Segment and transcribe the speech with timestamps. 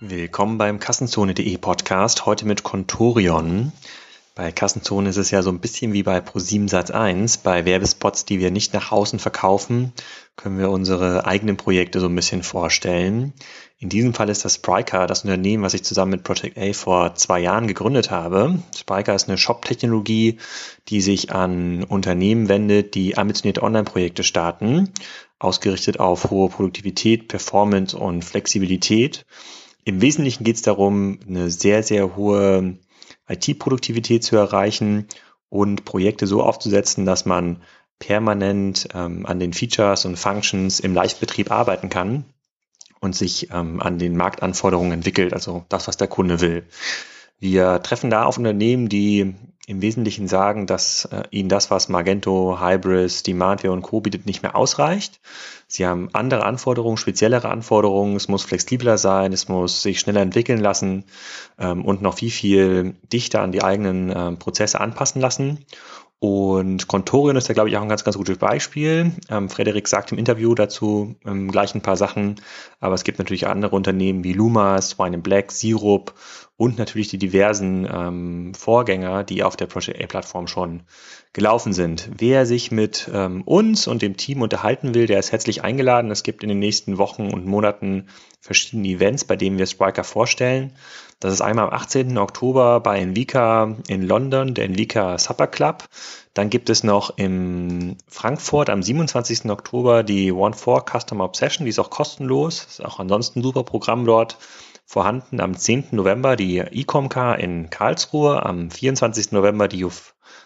[0.00, 3.72] Willkommen beim Kassenzone.de Podcast, heute mit Contorion.
[4.34, 7.38] Bei Kassenzone ist es ja so ein bisschen wie bei Pro7 Satz 1.
[7.38, 9.94] Bei Werbespots, die wir nicht nach außen verkaufen,
[10.36, 13.32] können wir unsere eigenen Projekte so ein bisschen vorstellen.
[13.78, 17.14] In diesem Fall ist das Spryker, das Unternehmen, was ich zusammen mit Project A vor
[17.14, 18.58] zwei Jahren gegründet habe.
[18.76, 20.36] Spryker ist eine Shop-Technologie,
[20.88, 24.90] die sich an Unternehmen wendet, die ambitionierte Online-Projekte starten,
[25.38, 29.24] ausgerichtet auf hohe Produktivität, Performance und Flexibilität.
[29.86, 32.76] Im Wesentlichen geht es darum, eine sehr, sehr hohe
[33.28, 35.06] IT-Produktivität zu erreichen
[35.48, 37.62] und Projekte so aufzusetzen, dass man
[38.00, 42.24] permanent ähm, an den Features und Functions im Live-Betrieb arbeiten kann
[43.00, 46.64] und sich ähm, an den Marktanforderungen entwickelt, also das, was der Kunde will.
[47.38, 52.58] Wir treffen da auf Unternehmen, die im Wesentlichen sagen, dass äh, ihnen das, was Magento,
[52.60, 54.00] Hybris, Demandware und Co.
[54.00, 55.20] bietet, nicht mehr ausreicht.
[55.66, 58.14] Sie haben andere Anforderungen, speziellere Anforderungen.
[58.14, 61.04] Es muss flexibler sein, es muss sich schneller entwickeln lassen
[61.58, 65.66] ähm, und noch viel, viel dichter an die eigenen äh, Prozesse anpassen lassen.
[66.18, 69.12] Und Contorion ist da, glaube ich, auch ein ganz, ganz gutes Beispiel.
[69.28, 72.36] Ähm, Frederik sagt im Interview dazu ähm, gleich ein paar Sachen,
[72.80, 76.14] aber es gibt natürlich andere Unternehmen wie Luma, Swine Black, Sirup
[76.56, 80.84] und natürlich die diversen ähm, Vorgänger, die auf der Project A-Plattform schon
[81.34, 82.08] gelaufen sind.
[82.16, 86.10] Wer sich mit ähm, uns und dem Team unterhalten will, der ist herzlich eingeladen.
[86.10, 88.06] Es gibt in den nächsten Wochen und Monaten
[88.40, 90.72] verschiedene Events, bei denen wir Spriker vorstellen.
[91.20, 92.16] Das ist einmal am 18.
[92.16, 95.84] Oktober bei Envika in London, der Envika Supper Club.
[96.32, 99.50] Dann gibt es noch in Frankfurt am 27.
[99.50, 102.64] Oktober die One4 Customer Obsession, die ist auch kostenlos.
[102.64, 104.38] Ist auch ansonsten ein super Programm dort
[104.86, 105.40] vorhanden.
[105.40, 105.88] Am 10.
[105.90, 109.32] November die Ecomcar in Karlsruhe, am 24.
[109.32, 109.86] November die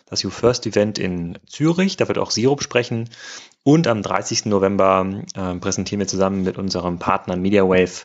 [0.07, 3.09] das YouFirst Event in Zürich, da wird auch Sirup sprechen.
[3.63, 4.47] Und am 30.
[4.47, 8.05] November äh, präsentieren wir zusammen mit unserem Partner MediaWave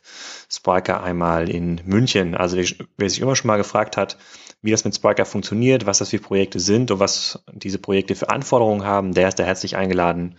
[0.50, 2.36] Spriker einmal in München.
[2.36, 2.58] Also
[2.98, 4.18] wer sich immer schon mal gefragt hat,
[4.62, 8.30] wie das mit Spriker funktioniert, was das für Projekte sind und was diese Projekte für
[8.30, 10.36] Anforderungen haben, der ist da herzlich eingeladen,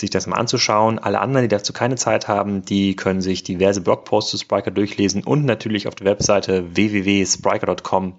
[0.00, 0.98] sich das mal anzuschauen.
[0.98, 5.22] Alle anderen, die dazu keine Zeit haben, die können sich diverse Blogposts zu Spriker durchlesen
[5.24, 8.14] und natürlich auf der Webseite www.spriker.com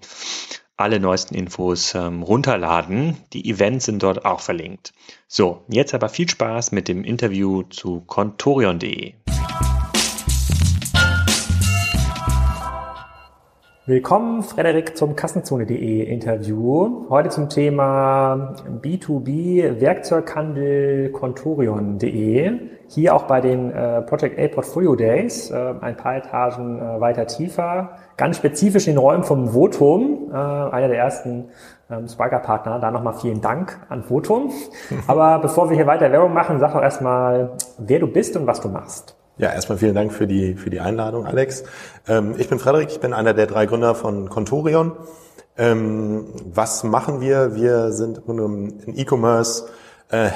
[0.76, 3.16] alle neuesten Infos ähm, runterladen.
[3.32, 4.92] Die Events sind dort auch verlinkt.
[5.28, 9.14] So, jetzt aber viel Spaß mit dem Interview zu contorion.de.
[13.84, 17.04] Willkommen, Frederik, zum Kassenzone.de Interview.
[17.10, 22.60] Heute zum Thema B2B Werkzeughandel Contorion.de.
[22.86, 27.26] Hier auch bei den äh, Project A Portfolio Days, äh, ein paar Etagen äh, weiter
[27.26, 27.98] tiefer.
[28.16, 31.48] Ganz spezifisch in den Räumen vom Votum, äh, einer der ersten
[31.90, 32.78] ähm, Spriker-Partner.
[32.78, 34.52] Da nochmal vielen Dank an Votum.
[35.08, 38.60] Aber bevor wir hier weiter Werbung machen, sag doch erstmal, wer du bist und was
[38.60, 39.16] du machst.
[39.38, 41.64] Ja, erstmal vielen Dank für die, für die Einladung, Alex.
[42.06, 44.92] Ähm, ich bin Frederik, ich bin einer der drei Gründer von Contorion.
[45.56, 47.54] Ähm, was machen wir?
[47.54, 49.68] Wir sind ein E-Commerce
[50.10, 50.28] äh,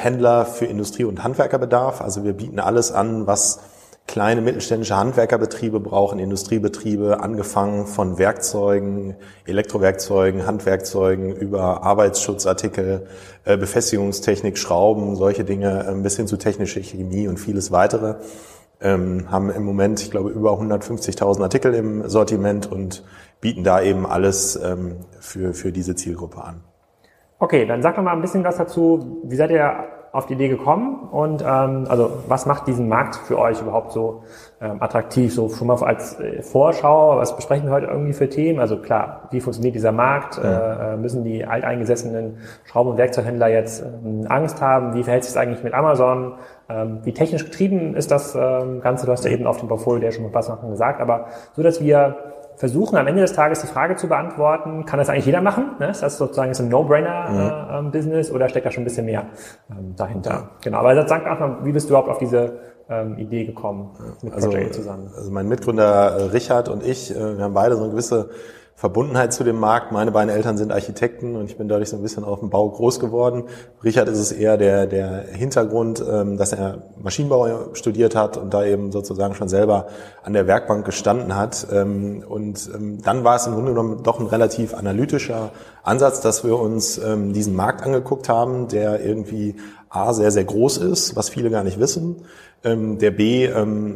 [0.46, 2.00] für Industrie- und Handwerkerbedarf.
[2.00, 3.60] Also wir bieten alles an, was
[4.06, 13.06] kleine mittelständische Handwerkerbetriebe brauchen, Industriebetriebe, angefangen von Werkzeugen, Elektrowerkzeugen, Handwerkzeugen über Arbeitsschutzartikel,
[13.44, 18.14] äh, Befestigungstechnik, Schrauben, solche Dinge, äh, bis hin zu technische Chemie und vieles weitere
[18.81, 23.04] ähm, haben im Moment, ich glaube, über 150.000 Artikel im Sortiment und
[23.41, 26.62] bieten da eben alles ähm, für, für diese Zielgruppe an.
[27.38, 29.20] Okay, dann sag doch mal ein bisschen was dazu.
[29.25, 29.84] Wie seid ihr
[30.16, 34.22] auf die Idee gekommen und ähm, also was macht diesen Markt für euch überhaupt so
[34.62, 35.34] ähm, attraktiv?
[35.34, 38.59] So schon mal als äh, Vorschau, was besprechen wir heute irgendwie für Themen?
[38.59, 40.41] Also klar, wie funktioniert dieser Markt?
[40.42, 40.94] Ja.
[40.94, 44.94] Äh, müssen die alteingesessenen Schrauben- und Werkzeughändler jetzt ähm, Angst haben?
[44.94, 46.36] Wie verhält sich es eigentlich mit Amazon?
[46.69, 49.06] Ähm, wie technisch getrieben ist das ähm, Ganze?
[49.06, 51.81] Du hast ja eben auf dem Portfolio der schon mal was gesagt, aber so, dass
[51.81, 52.16] wir
[52.56, 55.72] versuchen am Ende des Tages die Frage zu beantworten, kann das eigentlich jeder machen?
[55.78, 55.91] Ne?
[55.91, 58.32] Ist das sozusagen ist ein No-Brainer-Business mhm.
[58.32, 59.27] äh, oder steckt da schon ein bisschen mehr
[59.71, 60.31] ähm, dahinter?
[60.31, 60.50] Ja.
[60.62, 63.91] Genau, aber sag einfach, wie bist du überhaupt auf diese ähm, Idee gekommen
[64.22, 65.10] mit also, Project zusammen?
[65.15, 68.30] Also mein Mitgründer äh, Richard und ich, äh, wir haben beide so eine gewisse
[68.78, 69.90] Verbundenheit zu dem Markt.
[69.90, 72.68] Meine beiden Eltern sind Architekten und ich bin dadurch so ein bisschen auf dem Bau
[72.68, 73.44] groß geworden.
[73.82, 78.66] Richard ist es eher der, der Hintergrund, ähm, dass er Maschinenbau studiert hat und da
[78.66, 79.86] eben sozusagen schon selber
[80.22, 81.66] an der Werkbank gestanden hat.
[81.72, 85.52] Ähm, und ähm, dann war es im Grunde genommen doch ein relativ analytischer
[85.82, 89.54] Ansatz, dass wir uns diesen Markt angeguckt haben, der irgendwie
[89.88, 92.16] A, sehr, sehr groß ist, was viele gar nicht wissen,
[92.64, 93.48] der B,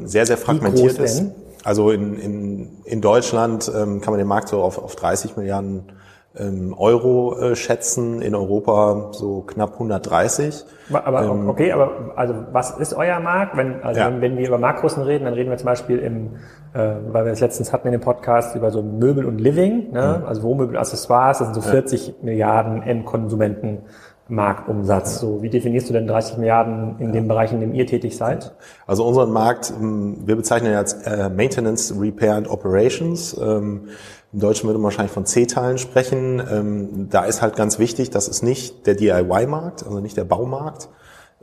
[0.04, 1.18] sehr, sehr fragmentiert ist.
[1.18, 1.34] Denn?
[1.64, 5.92] Also in, in, in Deutschland ähm, kann man den Markt so auf, auf 30 Milliarden
[6.36, 10.64] ähm, Euro äh, schätzen, in Europa so knapp 130.
[10.92, 13.56] Aber ähm, okay, aber also was ist euer Markt?
[13.56, 14.06] Wenn, also Ja.
[14.06, 16.36] wenn, wenn wir über Marktgrößen reden, dann reden wir zum Beispiel im,
[16.72, 20.22] äh, weil wir es letztens hatten in dem Podcast über so Möbel und Living, ne?
[20.26, 23.82] also Wohnmöbel, Accessoires, das sind so 40 Milliarden Endkonsumenten
[24.30, 25.20] Marktumsatz.
[25.20, 28.52] So, wie definierst du denn 30 Milliarden in dem Bereich, in dem ihr tätig seid?
[28.86, 33.36] Also unseren Markt, ähm, wir bezeichnen ihn als äh, Maintenance, Repair and Operations.
[33.40, 33.88] Ähm,
[34.32, 36.42] Im Deutschen würde man wahrscheinlich von C-Teilen sprechen.
[36.50, 40.88] Ähm, Da ist halt ganz wichtig, das ist nicht der DIY-Markt, also nicht der Baumarkt,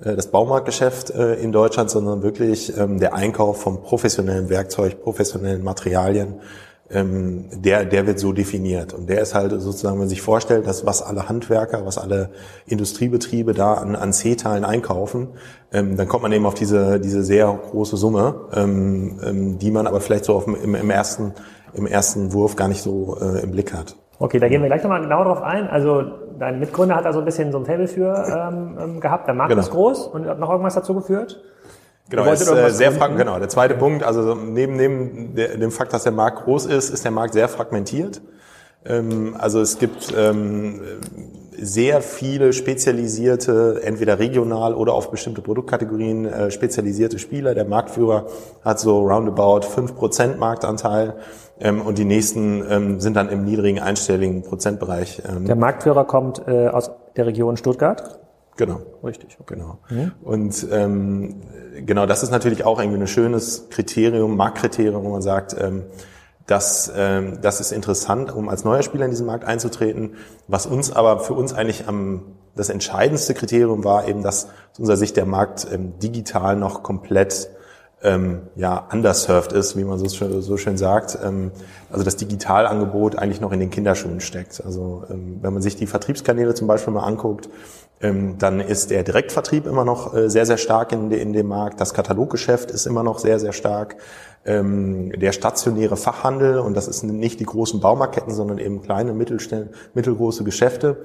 [0.02, 6.36] äh, das Baumarktgeschäft äh, in Deutschland, sondern wirklich der Einkauf von professionellem Werkzeug, professionellen Materialien,
[6.90, 8.94] ähm, der, der wird so definiert.
[8.94, 12.30] Und der ist halt sozusagen, wenn man sich vorstellt, dass was alle Handwerker, was alle
[12.66, 15.30] Industriebetriebe da an, an C-Teilen einkaufen,
[15.74, 19.88] ähm, dann kommt man eben auf diese, diese sehr große Summe, ähm, ähm, die man
[19.88, 21.34] aber vielleicht so auf, dem- im, im, ersten,
[21.74, 23.96] im ersten Wurf gar nicht so äh, im Blick hat.
[24.20, 25.68] Okay, da gehen wir gleich nochmal genau drauf ein.
[25.68, 26.04] Also
[26.40, 28.14] dein Mitgründer hat da so ein bisschen so ein Faible für
[28.52, 29.28] ähm, ähm, gehabt.
[29.28, 29.62] Der Markt Genau.
[29.62, 31.42] ist groß und hat noch irgendwas dazu geführt?
[32.10, 33.38] Genau, ist äh, sehr frag genau.
[33.38, 37.04] Der zweite Punkt, also neben, neben der, dem Fakt, dass der Markt groß ist, ist
[37.04, 38.22] der Markt sehr fragmentiert.
[38.86, 40.82] Ähm, also es gibt ähm,
[41.60, 47.56] sehr viele spezialisierte, entweder regional oder auf bestimmte Produktkategorien äh, spezialisierte Spieler.
[47.56, 48.28] Der Marktführer
[48.64, 51.16] hat so roundabout 5% Marktanteil
[51.60, 55.22] ähm, und die nächsten ähm, sind dann im niedrigen einstelligen Prozentbereich.
[55.28, 58.20] Ähm, Der Marktführer kommt äh, aus der Region Stuttgart.
[58.58, 58.82] Genau.
[59.04, 59.38] Richtig.
[59.40, 59.56] Okay.
[59.56, 59.80] Genau.
[60.22, 61.42] Und ähm,
[61.86, 65.84] genau, das ist natürlich auch irgendwie ein schönes Kriterium, Marktkriterium, wo man sagt, ähm,
[66.48, 70.16] das, ähm, das ist interessant, um als neuer Spieler in diesen Markt einzutreten.
[70.48, 72.24] Was uns aber für uns eigentlich am
[72.56, 77.50] das entscheidendste Kriterium war eben, dass aus unserer Sicht der Markt ähm, digital noch komplett
[78.04, 81.18] ähm, ja, underserved ist, wie man so schön, so schön sagt.
[81.24, 81.52] Ähm,
[81.92, 84.64] also das Digitalangebot eigentlich noch in den Kinderschuhen steckt.
[84.64, 87.50] Also ähm, wenn man sich die Vertriebskanäle zum Beispiel mal anguckt,
[88.00, 91.82] dann ist der Direktvertrieb immer noch äh, sehr, sehr stark in, de, in dem Markt.
[91.82, 93.96] Das Kataloggeschäft ist immer noch sehr, sehr stark.
[94.46, 100.44] Ähm, der stationäre Fachhandel, und das ist nicht die großen Baumarktketten, sondern eben kleine, mittelgroße
[100.44, 100.98] Geschäfte,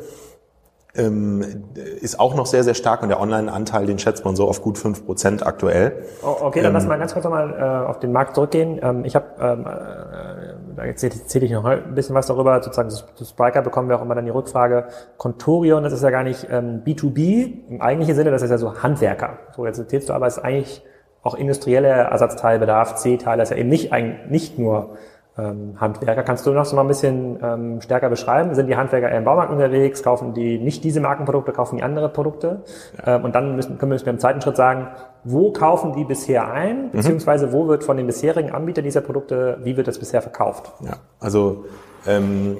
[0.94, 4.61] ähm, ist auch noch sehr, sehr stark und der Online-Anteil, den schätzt man so auf
[4.61, 6.05] gut 5% aktuell.
[6.23, 8.79] Oh, okay, dann lass mal ganz kurz nochmal äh, auf den Markt zurückgehen.
[8.83, 12.63] Ähm, ich habe, ähm, äh, da erzähle erzähl ich noch ein bisschen was darüber.
[12.63, 14.87] Sozusagen zu, Spriker bekommen wir auch immer dann die Rückfrage,
[15.17, 18.83] Contorion, das ist ja gar nicht ähm, B2B im eigentlichen Sinne, das ist ja so
[18.83, 19.39] Handwerker.
[19.55, 20.83] So, jetzt erzählst du aber, es ist eigentlich
[21.23, 24.97] auch industrielle Ersatzteilbedarf, C-Teile, das ist ja eben nicht, ein, nicht nur
[25.38, 26.23] ähm, Handwerker.
[26.23, 28.55] Kannst du noch so mal ein bisschen ähm, stärker beschreiben?
[28.55, 30.02] Sind die Handwerker eher im Baumarkt unterwegs?
[30.02, 32.64] Kaufen die nicht diese Markenprodukte, kaufen die andere Produkte?
[33.05, 34.88] Ähm, und dann müssen, können wir im zweiten Schritt sagen,
[35.25, 36.90] wo kaufen die bisher ein?
[36.90, 40.73] Beziehungsweise wo wird von den bisherigen Anbietern dieser Produkte, wie wird das bisher verkauft?
[40.81, 41.64] Ja, also
[42.06, 42.58] ähm,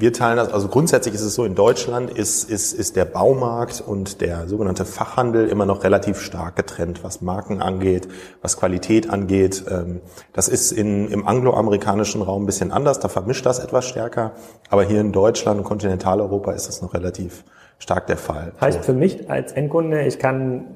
[0.00, 3.82] wir teilen das, also grundsätzlich ist es so, in Deutschland ist, ist, ist der Baumarkt
[3.86, 8.08] und der sogenannte Fachhandel immer noch relativ stark getrennt, was Marken angeht,
[8.42, 9.64] was Qualität angeht.
[9.70, 10.00] Ähm,
[10.32, 14.32] das ist in, im angloamerikanischen Raum ein bisschen anders, da vermischt das etwas stärker,
[14.70, 17.44] aber hier in Deutschland und Kontinentaleuropa ist das noch relativ
[17.78, 18.52] stark der Fall.
[18.60, 20.66] Heißt für mich als Endkunde, ich kann,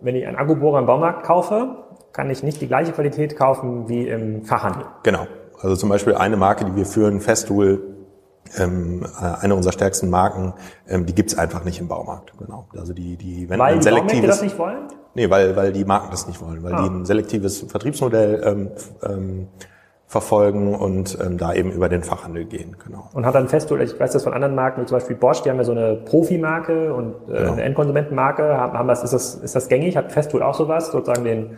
[0.00, 1.76] wenn ich einen Akkubohrer im Baumarkt kaufe,
[2.12, 4.84] kann ich nicht die gleiche Qualität kaufen wie im Fachhandel.
[5.02, 5.26] Genau.
[5.60, 7.93] Also zum Beispiel eine Marke, die wir führen, Festool,
[8.58, 10.54] ähm, äh, eine unserer stärksten Marken,
[10.88, 12.32] ähm, die gibt's einfach nicht im Baumarkt.
[12.38, 12.66] Genau.
[12.78, 14.88] Also die, die wenn Weil ein die selektives, das nicht wollen?
[15.14, 16.82] nee, weil weil die Marken das nicht wollen, weil Ah.
[16.82, 18.70] die ein selektives Vertriebsmodell ähm,
[19.02, 19.48] ähm,
[20.06, 22.76] verfolgen und ähm, da eben über den Fachhandel gehen.
[22.84, 23.08] Genau.
[23.14, 25.50] Und hat dann Festool, ich weiß das von anderen Marken, wie zum Beispiel Bosch, die
[25.50, 27.52] haben ja so eine Profimarke und äh, Genau.
[27.52, 28.42] eine Endkonsumentenmarke.
[28.56, 29.96] Haben, haben das, ist, das, ist das gängig?
[29.96, 30.92] Hat Festool auch sowas?
[30.92, 31.52] Sozusagen den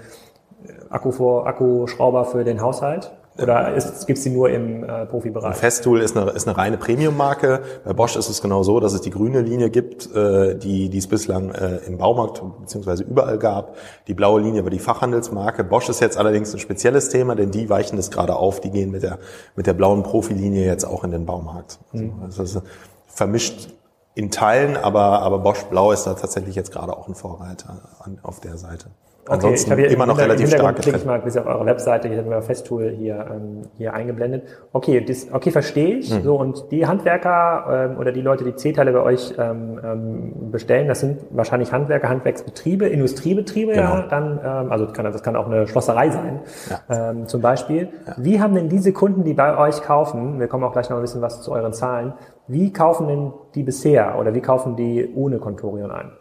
[0.64, 3.12] äh, Akku vor, Akkuschrauber für den Haushalt?
[3.40, 3.72] Oder
[4.06, 5.56] gibt es die nur im äh, Profibereich?
[5.56, 7.60] Festool ist eine, ist eine reine Premium-Marke.
[7.84, 10.98] Bei Bosch ist es genau so, dass es die grüne Linie gibt, äh, die, die
[10.98, 13.02] es bislang äh, im Baumarkt bzw.
[13.02, 13.76] überall gab.
[14.06, 15.64] Die blaue Linie war die Fachhandelsmarke.
[15.64, 18.60] Bosch ist jetzt allerdings ein spezielles Thema, denn die weichen das gerade auf.
[18.60, 19.18] Die gehen mit der,
[19.54, 21.78] mit der blauen Profilinie jetzt auch in den Baumarkt.
[21.92, 22.62] Also, das ist
[23.06, 23.68] vermischt
[24.14, 28.18] in Teilen, aber, aber Bosch Blau ist da tatsächlich jetzt gerade auch ein Vorreiter an,
[28.22, 28.86] auf der Seite.
[29.28, 31.06] Ansonsten ich habe hier immer im noch relativ stark klicke ich getrennt.
[31.06, 34.44] mal ein bisschen auf eure Webseite, hier haben wir Festool hier, ähm, hier eingeblendet.
[34.72, 36.12] Okay, das, okay, verstehe ich.
[36.14, 36.22] Mhm.
[36.22, 40.88] So, und die Handwerker ähm, oder die Leute, die C-Teile bei euch ähm, ähm, bestellen,
[40.88, 44.08] das sind wahrscheinlich Handwerker, Handwerksbetriebe, Industriebetriebe, ja, Genau.
[44.08, 46.40] dann, ähm, also kann, das kann auch eine Schlosserei sein,
[46.88, 47.88] ähm, zum Beispiel.
[48.16, 51.02] Wie haben denn diese Kunden, die bei euch kaufen, wir kommen auch gleich noch ein
[51.02, 52.14] bisschen was zu euren Zahlen,
[52.48, 56.12] wie kaufen denn die bisher oder wie kaufen die ohne Contorion ein?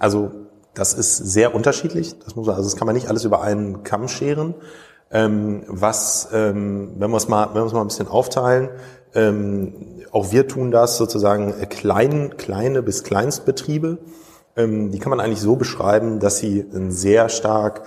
[0.00, 0.30] Also
[0.78, 2.18] das ist sehr unterschiedlich.
[2.20, 4.54] Das muss man, also das kann man nicht alles über einen Kamm scheren.
[5.10, 8.70] Ähm, was, ähm, wenn wir es mal, wenn wir es mal ein bisschen aufteilen,
[9.14, 9.72] Ähm,
[10.12, 13.96] auch wir tun das sozusagen äh, klein, kleine bis Kleinstbetriebe.
[14.54, 17.82] Ähm, die kann man eigentlich so beschreiben, dass sie ein sehr stark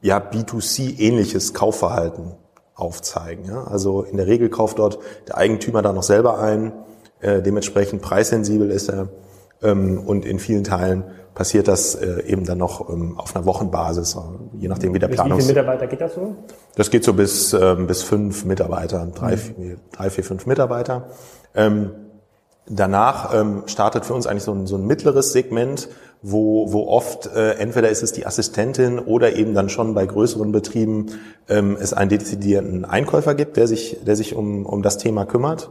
[0.00, 2.32] ja, B2C-ähnliches Kaufverhalten
[2.74, 3.44] aufzeigen.
[3.44, 3.62] Ja?
[3.64, 4.98] Also in der Regel kauft dort
[5.28, 6.72] der Eigentümer da noch selber ein,
[7.20, 9.08] äh, dementsprechend preissensibel ist er
[9.62, 14.16] ähm, und in vielen Teilen passiert das äh, eben dann noch ähm, auf einer Wochenbasis,
[14.54, 15.38] je nachdem wie der Planung.
[15.38, 16.36] Wie viele Mitarbeiter geht das so?
[16.76, 19.38] Das geht so bis ähm, bis fünf Mitarbeiter, drei, mhm.
[19.38, 21.08] vier, drei, vier, fünf Mitarbeiter.
[21.54, 21.90] Ähm,
[22.66, 25.88] danach ähm, startet für uns eigentlich so ein, so ein mittleres Segment,
[26.22, 30.52] wo, wo oft äh, entweder ist es die Assistentin oder eben dann schon bei größeren
[30.52, 31.06] Betrieben
[31.48, 35.70] ähm, es einen dezidierten Einkäufer gibt, der sich, der sich um, um das Thema kümmert.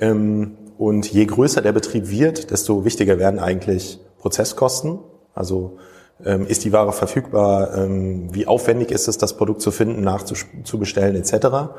[0.00, 4.98] Ähm, und je größer der Betrieb wird, desto wichtiger werden eigentlich Prozesskosten.
[5.34, 5.78] Also
[6.24, 7.76] ähm, ist die Ware verfügbar?
[7.76, 11.70] Ähm, wie aufwendig ist es, das Produkt zu finden, nachzubestellen etc.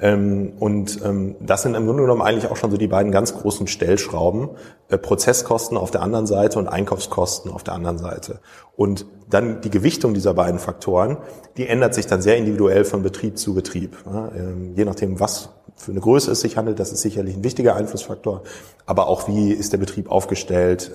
[0.00, 3.34] Ähm, und ähm, das sind im Grunde genommen eigentlich auch schon so die beiden ganz
[3.34, 4.50] großen Stellschrauben.
[4.88, 8.40] Äh, Prozesskosten auf der anderen Seite und Einkaufskosten auf der anderen Seite.
[8.76, 11.18] Und dann die Gewichtung dieser beiden Faktoren,
[11.56, 13.96] die ändert sich dann sehr individuell von Betrieb zu Betrieb.
[14.06, 17.74] Ähm, je nachdem, was für eine Größe es sich handelt, das ist sicherlich ein wichtiger
[17.74, 18.42] Einflussfaktor.
[18.86, 20.92] Aber auch wie ist der Betrieb aufgestellt,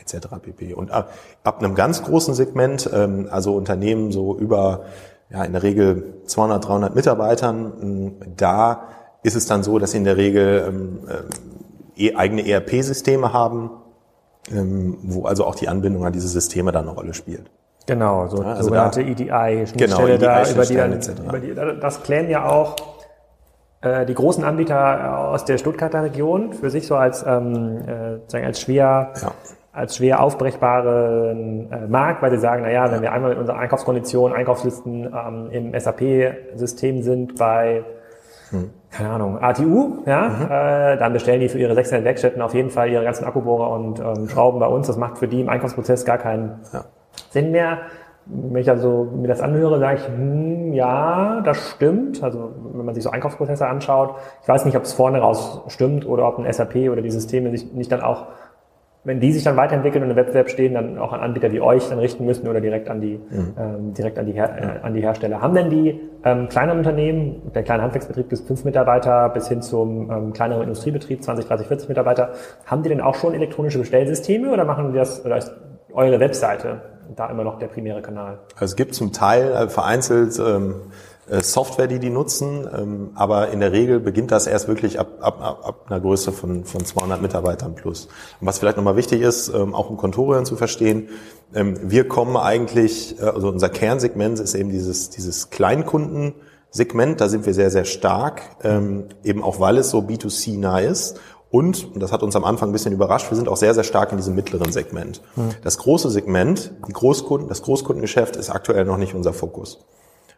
[0.00, 0.28] etc.
[0.42, 0.74] pp.
[0.74, 1.12] Und ab,
[1.44, 4.84] ab einem ganz großen Segment, also Unternehmen so über
[5.30, 7.72] ja, in der Regel 200, 300 Mitarbeitern.
[7.82, 8.88] Ähm, da
[9.22, 10.98] ist es dann so, dass sie in der Regel ähm,
[11.96, 13.70] äh, eigene ERP-Systeme haben,
[14.50, 17.50] ähm, wo also auch die Anbindung an diese Systeme dann eine Rolle spielt.
[17.86, 20.92] Genau, so ja, also sogenannte EDI-Schnittstelle genau, EDI da, über die, dann,
[21.28, 22.74] über die, das klären ja auch
[23.80, 27.78] äh, die großen Anbieter aus der Stuttgarter Region für sich so als, ähm,
[28.32, 29.32] äh, als schwer ja
[29.76, 33.58] als schwer aufbrechbaren äh, Markt, weil sie sagen, na ja, wenn wir einmal mit unserer
[33.58, 37.84] Einkaufskondition, Einkaufslisten ähm, im SAP-System sind bei
[38.50, 38.70] hm.
[38.90, 40.44] keine Ahnung, ATU, ja, mhm.
[40.44, 44.00] äh, dann bestellen die für ihre 600 Werkstätten auf jeden Fall ihre ganzen Akkubohrer und
[44.00, 44.86] ähm, Schrauben bei uns.
[44.86, 46.84] Das macht für die im Einkaufsprozess gar keinen ja.
[47.30, 47.78] Sinn mehr.
[48.24, 52.22] Wenn ich also mir das anhöre, sage ich, hm, ja, das stimmt.
[52.22, 56.06] Also wenn man sich so Einkaufsprozesse anschaut, ich weiß nicht, ob es vorne raus stimmt
[56.06, 58.26] oder ob ein SAP oder die Systeme sich nicht dann auch
[59.06, 61.88] wenn die sich dann weiterentwickeln und im Wettbewerb stehen, dann auch an Anbieter wie euch
[61.88, 63.54] dann richten müssen oder direkt an die, mhm.
[63.56, 65.40] ähm, direkt an die, Her äh, an die Hersteller.
[65.40, 70.10] Haben denn die ähm, kleineren Unternehmen, der kleine Handwerksbetrieb bis fünf Mitarbeiter bis hin zum
[70.10, 72.30] ähm, kleineren Industriebetrieb, 20, 30, 40 Mitarbeiter,
[72.66, 75.54] haben die denn auch schon elektronische Bestellsysteme oder machen die das, oder ist
[75.92, 76.80] eure Webseite
[77.14, 78.40] da immer noch der primäre Kanal?
[78.54, 80.74] Also es gibt zum Teil äh, vereinzelt ähm, äh,
[81.28, 85.40] Software, die die nutzen, ähm, aber in der Regel beginnt das erst wirklich ab, ab,
[85.40, 88.06] ab einer Größe von, von 200 Mitarbeitern plus.
[88.40, 91.08] Und was vielleicht nochmal wichtig ist, ähm, auch um Kontorion zu verstehen,
[91.54, 97.44] ähm, wir kommen eigentlich, äh, also unser Kernsegment ist eben dieses, dieses Kleinkundensegment, da sind
[97.44, 98.42] wir sehr, sehr stark,
[99.24, 101.18] eben auch weil es so B2C nah ist
[101.50, 103.84] und, und das hat uns am Anfang ein bisschen überrascht, wir sind auch sehr, sehr
[103.84, 105.22] stark in diesem mittleren Segment.
[105.34, 105.50] Hm.
[105.62, 109.86] Das große Segment, die Großkunden, das Großkundengeschäft ist aktuell noch nicht unser Fokus.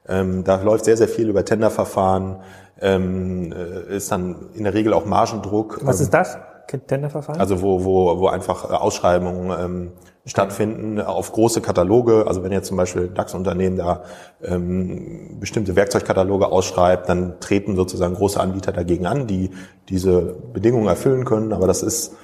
[0.09, 2.37] Ähm, da läuft sehr, sehr viel über Tenderverfahren,
[2.81, 5.81] ähm, äh, ist dann in der Regel auch Margendruck.
[5.83, 6.39] Was ist das?
[6.87, 7.41] Tenderverfahren?
[7.41, 9.93] Also wo, wo, wo einfach äh, Ausschreibungen ähm,
[10.27, 12.27] stattfinden auf große Kataloge.
[12.27, 14.03] Also wenn jetzt zum Beispiel DAX-Unternehmen da
[14.43, 19.51] ähm, bestimmte Werkzeugkataloge ausschreibt, dann treten sozusagen große Anbieter dagegen an, die
[19.89, 21.53] diese Bedingungen erfüllen können.
[21.53, 22.15] Aber das ist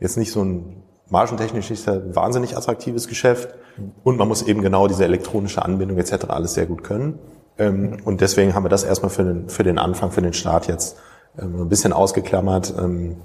[0.00, 3.54] jetzt nicht so ein margentechnisch ist ein wahnsinnig attraktives Geschäft
[4.04, 6.26] und man muss eben genau diese elektronische Anbindung etc.
[6.28, 7.18] alles sehr gut können.
[7.58, 10.68] Ähm, und deswegen haben wir das erstmal für den, für den Anfang, für den Start
[10.68, 10.98] jetzt
[11.38, 12.74] ähm, ein bisschen ausgeklammert.
[12.78, 13.16] Ähm,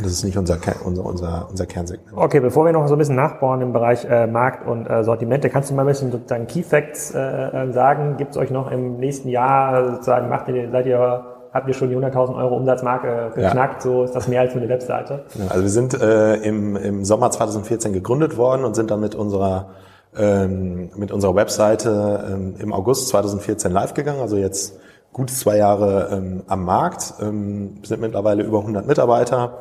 [0.00, 2.16] das ist nicht unser, unser, unser, unser Kernsegment.
[2.16, 5.50] Okay, bevor wir noch so ein bisschen nachbauen im Bereich äh, Markt und äh, Sortimente,
[5.50, 8.16] kannst du mal ein bisschen sozusagen Key Facts äh, äh sagen?
[8.16, 11.88] Gibt es euch noch im nächsten Jahr sozusagen, macht ihr, seid ihr habt ihr schon
[11.88, 13.90] die 100.000 Euro Umsatzmarke geknackt, ja.
[13.90, 15.24] so ist das mehr als nur eine Webseite.
[15.48, 19.68] Also wir sind äh, im, im Sommer 2014 gegründet worden und sind dann mit unserer
[20.16, 24.78] ähm, mit unserer Webseite ähm, im August 2014 live gegangen, also jetzt
[25.12, 29.58] gut zwei Jahre ähm, am Markt, ähm, sind mittlerweile über 100 Mitarbeiter,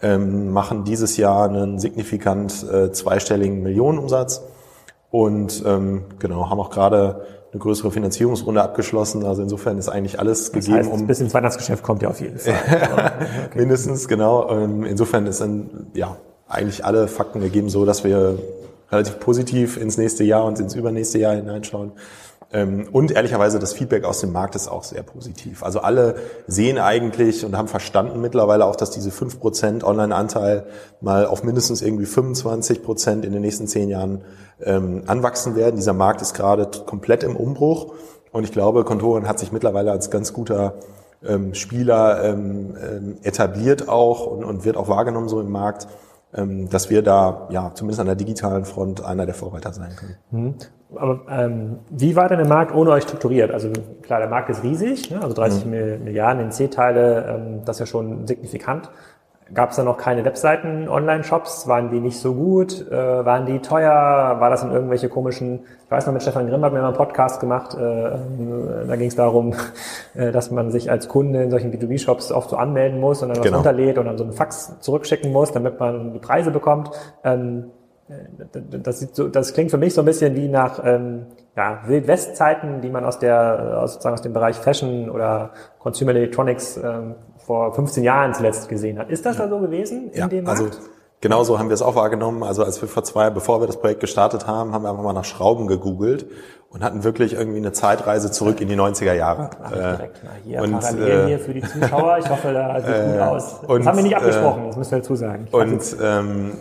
[0.00, 4.42] ähm, machen dieses Jahr einen signifikant äh, zweistelligen Millionenumsatz.
[5.10, 9.24] Und ähm, genau haben auch gerade eine größere Finanzierungsrunde abgeschlossen.
[9.26, 10.78] Also insofern ist eigentlich alles das gegeben.
[10.78, 12.54] Heißt, um ein bisschen ins Weihnachtsgeschäft kommt ja auf jeden Fall.
[12.92, 13.26] okay.
[13.54, 14.48] Mindestens, genau.
[14.50, 16.16] Ähm, insofern ist dann, ja,
[16.48, 18.38] eigentlich alle Fakten ergeben so, dass wir
[18.90, 21.92] relativ positiv ins nächste Jahr und ins übernächste Jahr hineinschauen.
[22.54, 25.62] Ähm, und ehrlicherweise das Feedback aus dem Markt ist auch sehr positiv.
[25.62, 26.16] Also alle
[26.46, 30.66] sehen eigentlich und haben verstanden mittlerweile auch, dass diese 5% Online-Anteil
[31.00, 34.22] mal auf mindestens irgendwie 25% in den nächsten zehn Jahren
[34.64, 35.76] ähm, anwachsen werden.
[35.76, 37.94] Dieser Markt ist gerade komplett im Umbruch
[38.32, 40.74] und ich glaube, Kontoren hat sich mittlerweile als ganz guter
[41.24, 45.86] ähm, Spieler ähm, ähm, etabliert auch und, und wird auch wahrgenommen so im Markt,
[46.34, 50.16] ähm, dass wir da ja zumindest an der digitalen Front einer der Vorreiter sein können.
[50.30, 50.54] Mhm.
[50.94, 53.50] Aber ähm, wie war denn der Markt ohne euch strukturiert?
[53.50, 53.70] Also
[54.02, 55.22] klar, der Markt ist riesig, ne?
[55.22, 55.70] also 30 mhm.
[56.04, 58.90] Milliarden in C-Teile, ähm, das ist ja schon signifikant.
[59.54, 61.68] Gab es da noch keine Webseiten, Online-Shops?
[61.68, 62.90] Waren die nicht so gut?
[62.90, 63.90] Äh, waren die teuer?
[63.90, 66.96] War das in irgendwelche komischen, ich weiß noch, mit Stefan Grimm hat mir mal einen
[66.96, 68.10] Podcast gemacht, äh,
[68.88, 69.54] da ging es darum,
[70.14, 73.38] äh, dass man sich als Kunde in solchen B2B-Shops oft so anmelden muss und dann
[73.38, 73.58] was genau.
[73.58, 76.90] runterlädt und dann so einen Fax zurückschicken muss, damit man die Preise bekommt.
[77.22, 77.70] Ähm,
[78.08, 82.80] äh, das, so, das klingt für mich so ein bisschen wie nach ähm, ja, Wildwest-Zeiten,
[82.80, 87.74] die man aus der aus, sozusagen aus dem Bereich Fashion oder Consumer Electronics ähm, vor
[87.74, 89.10] 15 Jahren zuletzt gesehen hat.
[89.10, 90.60] Ist das da so gewesen in ja, dem Markt?
[90.60, 90.70] Also
[91.22, 92.42] Genauso haben wir es auch wahrgenommen.
[92.42, 95.12] Also als wir vor zwei, bevor wir das Projekt gestartet haben, haben wir einfach mal
[95.12, 96.26] nach Schrauben gegoogelt
[96.68, 99.50] und hatten wirklich irgendwie eine Zeitreise zurück in die 90er Jahre.
[99.62, 102.18] Ach, direkt mal hier und, parallel äh, hier für die Zuschauer.
[102.18, 103.60] Ich hoffe, da sieht äh, gut aus.
[103.60, 105.44] Das und, haben wir nicht abgesprochen, äh, das müssen wir dazu sagen.
[105.46, 106.52] Ich und ähm,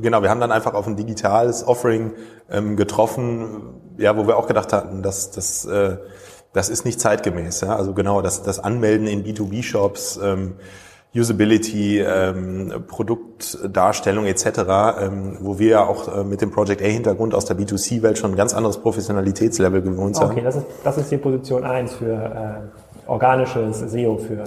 [0.00, 2.14] genau, wir haben dann einfach auf ein digitales Offering
[2.50, 5.96] ähm, getroffen, ja, wo wir auch gedacht hatten, dass das äh,
[6.54, 7.60] das ist nicht zeitgemäß.
[7.60, 7.76] Ja?
[7.76, 10.54] Also genau, das, das Anmelden in B2B-Shops, ähm,
[11.14, 14.46] Usability, ähm, Produktdarstellung etc.,
[15.00, 18.36] ähm, wo wir ja auch äh, mit dem Project A-Hintergrund aus der B2C-Welt schon ein
[18.36, 20.24] ganz anderes Professionalitätslevel gewohnt sind.
[20.30, 24.44] Okay, das ist, das ist die Position 1 für äh, organisches SEO für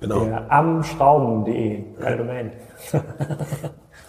[0.00, 0.26] genau.
[0.48, 1.84] amschrauben.de.
[2.00, 2.52] Geile Domain.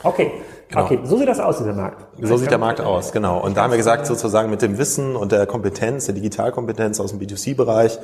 [0.04, 0.32] Okay,
[0.74, 0.86] Genau.
[0.86, 2.04] Okay, so sieht das aus, dieser Markt.
[2.20, 3.40] So sieht der Markt aus, genau.
[3.40, 7.12] Und da haben wir gesagt, sozusagen mit dem Wissen und der Kompetenz, der Digitalkompetenz aus
[7.12, 8.00] dem B2C-Bereich,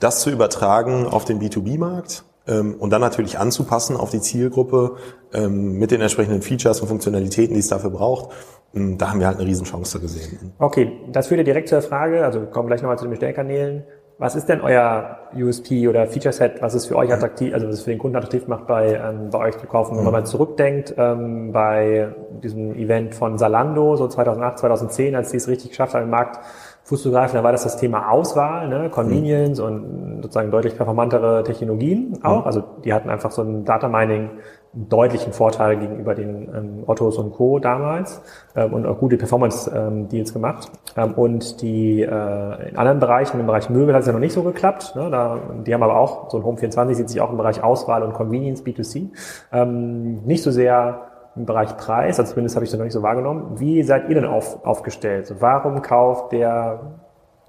[0.00, 4.96] das zu übertragen auf den B2B-Markt ähm, und dann natürlich anzupassen auf die Zielgruppe
[5.34, 8.30] ähm, mit den entsprechenden Features und Funktionalitäten, die es dafür braucht.
[8.74, 10.52] Ähm, da haben wir halt eine Riesenchance gesehen.
[10.58, 13.84] Okay, das führt ja direkt zur Frage, also wir kommen gleich nochmal zu den Bestellkanälen.
[14.16, 17.74] Was ist denn euer USP oder Feature Set, was es für euch attraktiv, also was
[17.74, 19.96] es für den Kunden attraktiv macht, bei, ähm, bei euch zu kaufen?
[19.96, 25.38] Wenn man mal zurückdenkt, ähm, bei diesem Event von Salando, so 2008, 2010, als die
[25.38, 26.38] es richtig geschafft haben, im Markt
[26.84, 28.88] Fuß zu greifen, da war das das Thema Auswahl, ne?
[28.88, 29.66] Convenience mhm.
[29.66, 32.42] und sozusagen deutlich performantere Technologien auch.
[32.42, 32.46] Mhm.
[32.46, 34.30] Also die hatten einfach so ein Data Mining
[34.74, 37.58] deutlichen Vorteil gegenüber den ähm, Ottos und Co.
[37.58, 38.20] damals
[38.56, 40.70] ähm, und auch gute Performance-Deals ähm, gemacht.
[40.96, 44.32] Ähm, und die äh, in anderen Bereichen, im Bereich Möbel hat es ja noch nicht
[44.32, 44.96] so geklappt.
[44.96, 45.10] Ne?
[45.10, 48.02] Da, die haben aber auch, so ein Home 24 sieht sich auch im Bereich Auswahl
[48.02, 49.10] und Convenience B2C.
[49.52, 51.02] Ähm, nicht so sehr
[51.36, 53.58] im Bereich Preis, also zumindest habe ich das noch nicht so wahrgenommen.
[53.58, 55.34] Wie seid ihr denn auf, aufgestellt?
[55.40, 56.80] warum kauft der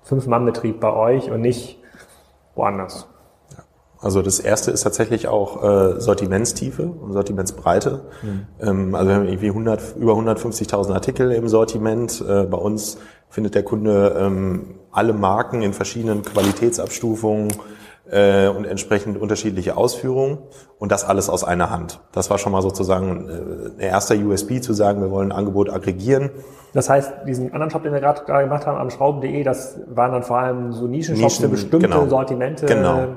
[0.03, 1.79] Fünf-Mann-Betrieb bei euch und nicht
[2.55, 3.07] woanders?
[4.05, 8.03] Also das erste ist tatsächlich auch äh, Sortimentstiefe und Sortimentsbreite.
[8.21, 8.45] Mhm.
[8.61, 12.21] Ähm, also wir haben irgendwie 100, über 150.000 Artikel im Sortiment.
[12.21, 17.51] Äh, bei uns findet der Kunde ähm, alle Marken in verschiedenen Qualitätsabstufungen
[18.07, 20.37] äh, und entsprechend unterschiedliche Ausführungen
[20.77, 21.99] und das alles aus einer Hand.
[22.11, 25.71] Das war schon mal sozusagen äh, ein erster USB zu sagen, wir wollen ein Angebot
[25.71, 26.29] aggregieren.
[26.73, 30.21] Das heißt, diesen anderen Shop, den wir gerade gemacht haben, am Schrauben.de, das waren dann
[30.21, 32.05] vor allem so Nischenshops Nischen, für bestimmte genau.
[32.05, 32.67] Sortimente.
[32.67, 33.15] Genau.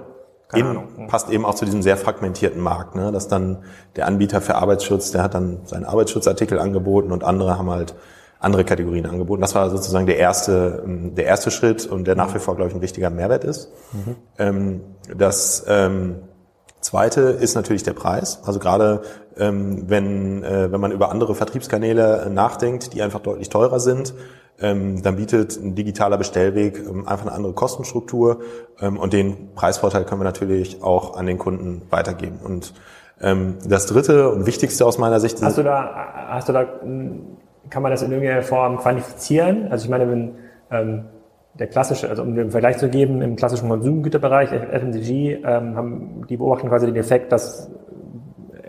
[0.54, 3.12] Eben, passt eben auch zu diesem sehr fragmentierten Markt, ne?
[3.12, 3.58] dass dann
[3.96, 7.94] der Anbieter für Arbeitsschutz, der hat dann seinen Arbeitsschutzartikel angeboten und andere haben halt
[8.40, 9.42] andere Kategorien angeboten.
[9.42, 12.70] Das war sozusagen der erste, ähm, der erste Schritt und der nach wie vor, glaube
[12.70, 13.70] ich, ein wichtiger Mehrwert ist.
[13.92, 14.16] Mhm.
[14.38, 14.80] Ähm,
[15.14, 16.16] das ähm,
[16.80, 18.40] zweite ist natürlich der Preis.
[18.44, 19.02] Also gerade
[19.40, 24.12] wenn, äh, wenn man über andere Vertriebskanäle nachdenkt, die einfach deutlich teurer sind,
[24.60, 28.40] dann bietet ein digitaler Bestellweg einfach eine andere Kostenstruktur
[28.80, 32.40] und den Preisvorteil können wir natürlich auch an den Kunden weitergeben.
[32.42, 32.74] Und
[33.20, 35.40] das dritte und wichtigste aus meiner Sicht.
[35.42, 36.66] Hast du da, hast du da
[37.70, 39.68] kann man das in irgendeiner Form quantifizieren?
[39.70, 40.34] Also ich meine, wenn
[40.70, 41.04] ähm,
[41.54, 46.36] der klassische, also um den Vergleich zu geben, im klassischen Konsumgüterbereich, FMCG, ähm, haben die
[46.36, 47.70] beobachten quasi den Effekt, dass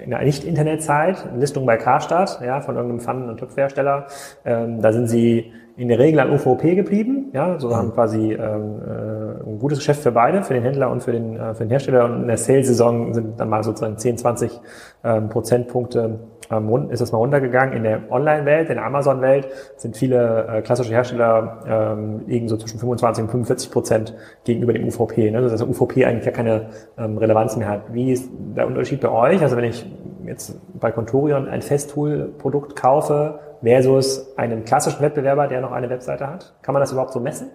[0.03, 4.07] in der Nicht-Internet-Zeit, Listung bei Karstadt, ja, von irgendeinem Pfannen- und Töpfhersteller,
[4.45, 8.81] ähm, da sind sie in der Regel an UVP geblieben, ja, so haben quasi ähm,
[8.85, 11.69] äh, ein gutes Geschäft für beide, für den Händler und für den, äh, für den
[11.69, 14.59] Hersteller und in der Sales-Saison sind dann mal sozusagen 10, 20
[15.05, 16.19] ähm, Prozentpunkte
[16.51, 17.75] ähm, ist das mal runtergegangen.
[17.77, 22.79] In der Online-Welt, in der Amazon-Welt sind viele äh, klassische Hersteller ähm, liegen so zwischen
[22.79, 25.31] 25 und 45 Prozent gegenüber dem UVP.
[25.31, 25.41] Ne?
[25.41, 27.93] Dass der UVP eigentlich ja keine ähm, Relevanz mehr hat.
[27.93, 29.41] Wie ist der Unterschied bei euch?
[29.41, 29.85] Also wenn ich
[30.25, 36.53] jetzt bei Contorion ein Festool-Produkt kaufe versus einen klassischen Wettbewerber, der noch eine Webseite hat,
[36.61, 37.49] kann man das überhaupt so messen?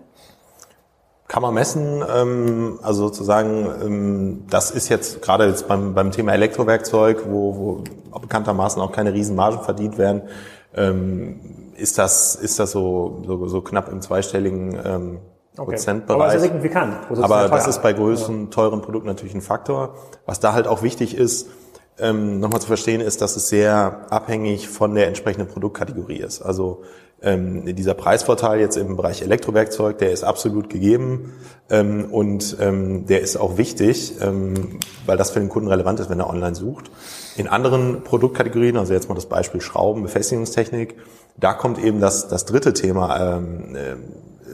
[1.27, 6.33] Kann man messen, ähm, also sozusagen, ähm, das ist jetzt gerade jetzt beim, beim Thema
[6.33, 10.23] Elektrowerkzeug, wo, wo bekanntermaßen auch keine Riesenmargen verdient werden,
[10.77, 11.41] ähm,
[11.77, 15.19] ist das, ist das so, so, so knapp im zweistelligen ähm,
[15.57, 15.71] Okay.
[15.71, 16.31] Prozentbereich.
[16.33, 16.97] Aber signifikant.
[17.23, 19.95] Aber das ist bei größeren, teuren Produkten natürlich ein Faktor.
[20.27, 21.49] Was da halt auch wichtig ist,
[21.99, 26.43] ähm, nochmal zu verstehen, ist, dass es sehr abhängig von der entsprechenden Produktkategorie ist.
[26.43, 26.83] Also
[27.23, 31.33] ähm, dieser Preisvorteil jetzt im Bereich Elektrowerkzeug, der ist absolut gegeben
[31.71, 36.11] ähm, und ähm, der ist auch wichtig, ähm, weil das für den Kunden relevant ist,
[36.11, 36.91] wenn er online sucht.
[37.37, 40.97] In anderen Produktkategorien, also jetzt mal das Beispiel Schrauben, Befestigungstechnik,
[41.37, 43.97] da kommt eben das, das dritte Thema ähm, äh,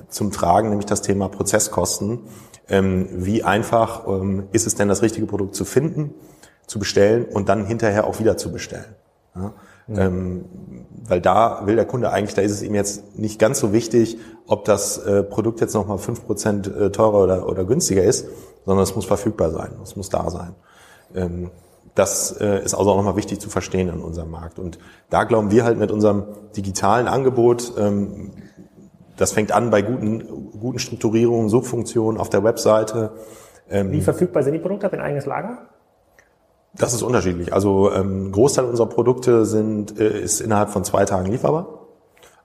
[0.08, 2.20] zum Tragen, nämlich das Thema Prozesskosten.
[2.68, 6.14] Ähm, wie einfach ähm, ist es denn, das richtige Produkt zu finden,
[6.70, 8.94] zu bestellen und dann hinterher auch wieder zu bestellen?
[9.34, 9.52] Ja?
[9.92, 10.44] Ähm,
[11.08, 14.18] weil da will der Kunde eigentlich, da ist es ihm jetzt nicht ganz so wichtig,
[14.46, 18.28] ob das äh, Produkt jetzt nochmal 5% äh, teurer oder, oder günstiger ist,
[18.64, 20.54] sondern es muss verfügbar sein, es muss da sein.
[21.16, 21.50] Ähm,
[21.96, 24.60] das äh, ist also auch nochmal wichtig zu verstehen in unserem Markt.
[24.60, 24.78] Und
[25.08, 26.22] da glauben wir halt mit unserem
[26.56, 28.30] digitalen Angebot, ähm,
[29.16, 33.10] das fängt an bei guten, guten Strukturierungen, Subfunktionen auf der Webseite.
[33.68, 34.86] Ähm, Wie verfügbar sind die Produkte?
[34.86, 35.58] Habt ihr ein eigenes Lager?
[36.76, 37.52] Das ist unterschiedlich.
[37.52, 41.66] Also ähm, Großteil unserer Produkte sind, äh, ist innerhalb von zwei Tagen lieferbar.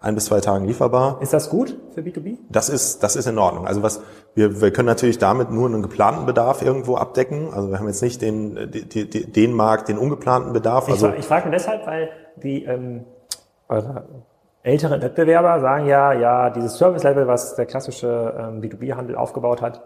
[0.01, 1.17] Ein bis zwei Tagen lieferbar.
[1.21, 2.37] Ist das gut für B2B?
[2.49, 3.65] Das ist, das ist in Ordnung.
[3.65, 4.01] Also was,
[4.35, 7.51] wir, wir können natürlich damit nur einen geplanten Bedarf irgendwo abdecken.
[7.53, 10.87] Also wir haben jetzt nicht den, die, den Markt, den ungeplanten Bedarf.
[10.87, 13.05] Ich, Also fra- ich frage nur deshalb, weil die ähm,
[14.63, 19.81] älteren Wettbewerber sagen ja, ja, dieses Service-Level, was der klassische ähm, B2B-Handel aufgebaut hat,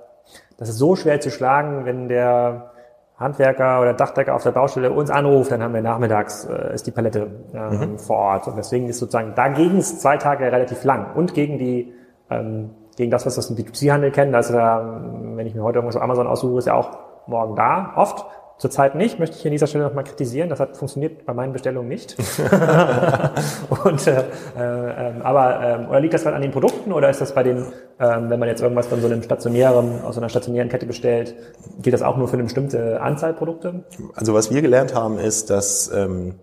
[0.58, 2.72] das ist so schwer zu schlagen, wenn der
[3.20, 6.92] Handwerker oder Dachdecker auf der Baustelle uns anruft, dann haben wir nachmittags, äh, ist die
[6.92, 8.48] Palette ähm, vor Ort.
[8.48, 11.16] Und deswegen ist sozusagen dagegen ist zwei Tage relativ lang.
[11.16, 11.94] Und gegen die,
[12.30, 15.54] ähm, gegen das, was wir aus dem B2C-Handel kennen, da ist ja, ähm, wenn ich
[15.54, 18.26] mir heute irgendwas auf Amazon aussuche, ist ja auch morgen da, oft.
[18.60, 20.50] Zurzeit nicht, möchte ich hier an dieser Stelle nochmal kritisieren.
[20.50, 22.18] Das hat funktioniert bei meinen Bestellungen nicht.
[23.86, 27.34] und, äh, äh, aber ähm, oder liegt das dann an den Produkten oder ist das
[27.34, 27.68] bei den,
[28.02, 31.36] ähm, wenn man jetzt irgendwas von so einem stationären, aus so einer stationären Kette bestellt,
[31.82, 33.86] gilt das auch nur für eine bestimmte Anzahl Produkte?
[34.14, 36.36] Also was wir gelernt haben, ist, dass ähm,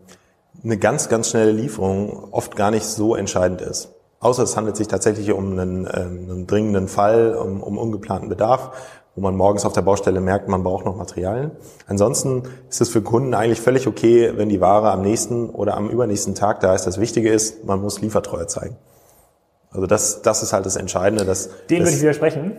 [0.65, 3.93] eine ganz, ganz schnelle Lieferung oft gar nicht so entscheidend ist.
[4.21, 8.71] Außer es handelt sich tatsächlich um einen, ähm, einen dringenden Fall, um, um ungeplanten Bedarf,
[9.17, 11.51] wo man morgens auf der Baustelle merkt, man braucht noch Materialien.
[11.87, 15.89] Ansonsten ist es für Kunden eigentlich völlig okay, wenn die Ware am nächsten oder am
[15.89, 16.87] übernächsten Tag da ist.
[16.87, 18.77] Das Wichtige ist, man muss Liefertreue zeigen.
[19.71, 21.25] Also das, das ist halt das Entscheidende.
[21.25, 22.53] Dass, Dem dass, würde ich widersprechen.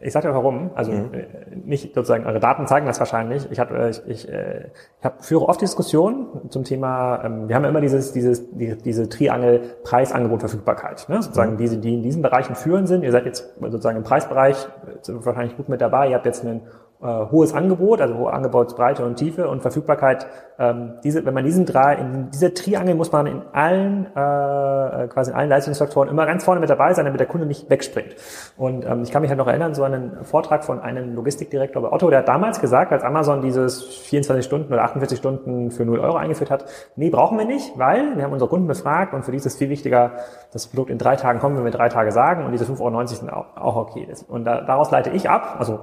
[0.00, 0.70] Ich sage dir warum.
[0.74, 1.26] Also äh,
[1.64, 3.50] nicht sozusagen, eure Daten zeigen das wahrscheinlich.
[3.50, 7.56] Ich, hab, äh, ich, ich, äh, ich hab, führe oft Diskussionen zum Thema, ähm, wir
[7.56, 11.08] haben ja immer dieses, dieses, die, diese Triangel Preisangebot Verfügbarkeit.
[11.08, 11.20] Ne?
[11.20, 13.02] Sozusagen diese, die in diesen Bereichen führend sind.
[13.02, 14.68] Ihr seid jetzt sozusagen im Preisbereich
[15.06, 16.10] wahrscheinlich gut mit dabei.
[16.10, 16.60] Ihr habt jetzt ein äh,
[17.00, 20.26] hohes Angebot, also hohe Angebotsbreite und Tiefe und Verfügbarkeit.
[20.58, 25.30] Ähm, diese, wenn man diesen drei, in dieser Triangel muss man in allen, äh, quasi
[25.30, 28.16] in allen Leistungsfaktoren immer ganz vorne mit dabei sein, damit der Kunde nicht wegspringt.
[28.56, 31.92] Und ähm, ich kann mich halt noch erinnern, so einen Vortrag von einem Logistikdirektor bei
[31.92, 36.00] Otto, der hat damals gesagt, als Amazon dieses 24 Stunden oder 48 Stunden für 0
[36.00, 36.64] Euro eingeführt hat,
[36.96, 39.54] nee, brauchen wir nicht, weil wir haben unsere Kunden befragt und für die ist es
[39.54, 40.12] viel wichtiger,
[40.52, 43.06] das Produkt in drei Tagen kommt, wenn wir drei Tage sagen und diese 5,90 Euro
[43.06, 44.08] sind auch, auch okay.
[44.26, 45.78] Und da, daraus leite ich ab, also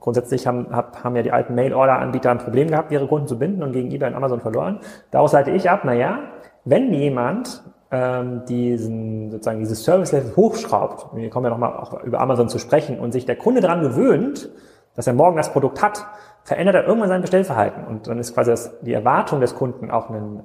[0.00, 3.62] Grundsätzlich haben, hab, haben ja die alten Mail-Order-Anbieter ein Problem gehabt, ihre Kunden zu binden
[3.62, 4.80] und gegen eBay und Amazon verloren.
[5.10, 6.20] Daraus leite ich ab, naja,
[6.64, 12.48] wenn jemand ähm, diesen, sozusagen dieses Service-Level hochschraubt, wir kommen ja nochmal auch über Amazon
[12.48, 14.50] zu sprechen, und sich der Kunde daran gewöhnt,
[14.94, 16.04] dass er morgen das Produkt hat,
[16.42, 17.84] verändert er irgendwann sein Bestellverhalten.
[17.84, 20.40] Und dann ist quasi das, die Erwartung des Kunden auch ein,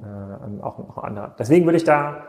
[0.60, 1.34] äh, auch, auch anderer.
[1.38, 2.24] Deswegen würde ich da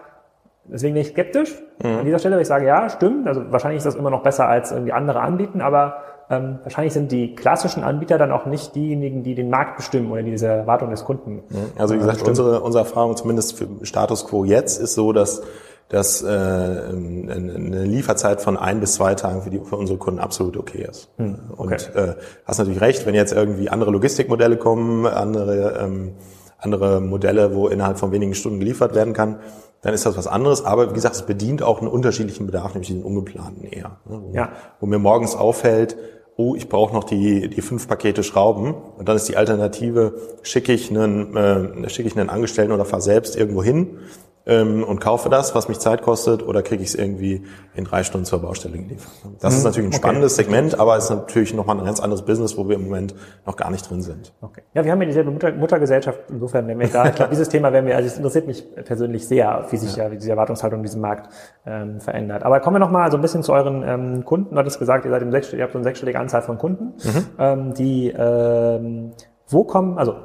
[0.66, 3.28] Deswegen bin ich skeptisch an dieser Stelle, weil ich sage, ja, stimmt.
[3.28, 5.98] Also wahrscheinlich ist das immer noch besser als irgendwie andere anbieten, aber
[6.30, 10.22] ähm, wahrscheinlich sind die klassischen Anbieter dann auch nicht diejenigen, die den Markt bestimmen oder
[10.22, 11.42] die diese Erwartung des Kunden.
[11.76, 12.30] Also wie äh, gesagt, bestimmen.
[12.30, 15.42] unsere, unsere Erfahrung zumindest für Status Quo jetzt ist so, dass
[15.90, 20.56] dass äh, eine Lieferzeit von ein bis zwei Tagen für, die, für unsere Kunden absolut
[20.56, 21.10] okay ist.
[21.18, 21.74] Hm, okay.
[21.74, 22.14] Und äh,
[22.46, 26.14] hast natürlich recht, wenn jetzt irgendwie andere Logistikmodelle kommen, andere ähm,
[26.64, 29.38] andere Modelle, wo innerhalb von wenigen Stunden geliefert werden kann,
[29.85, 30.64] dann ist das was anderes.
[30.64, 33.99] Aber wie gesagt, es bedient auch einen unterschiedlichen Bedarf, nämlich den ungeplanten eher.
[34.07, 34.49] ne, Wo, Ja.
[34.81, 35.97] wo mir morgens auffällt,
[36.37, 40.73] oh, ich brauche noch die, die fünf Pakete Schrauben und dann ist die Alternative, schicke
[40.73, 43.99] ich einen, äh, schicke ich einen Angestellten oder fahre selbst irgendwo hin
[44.46, 48.02] ähm, und kaufe das, was mich Zeit kostet, oder kriege ich es irgendwie in drei
[48.04, 49.11] Stunden zur Baustelle geliefert.
[49.40, 50.02] Das ist natürlich ein okay.
[50.02, 53.14] spannendes Segment, aber es ist natürlich nochmal ein ganz anderes Business, wo wir im Moment
[53.46, 54.33] noch gar nicht drin sind.
[54.40, 54.62] Okay.
[54.74, 56.18] Ja, wir haben ja dieselbe Mutter, Muttergesellschaft.
[56.28, 59.26] Insofern werden wir da, ich glaube, dieses Thema werden wir, also es interessiert mich persönlich
[59.26, 61.30] sehr, wie sich ja, wie diese Erwartungshaltung in diesem Markt
[61.66, 62.42] ähm, verändert.
[62.42, 64.54] Aber kommen wir noch mal so ein bisschen zu euren ähm, Kunden.
[64.54, 66.94] Du hattest gesagt, ihr seid im sechsstelligen, ihr habt so eine sechsstellige Anzahl von Kunden,
[67.38, 69.12] ähm, die, ähm,
[69.48, 70.16] wo kommen, also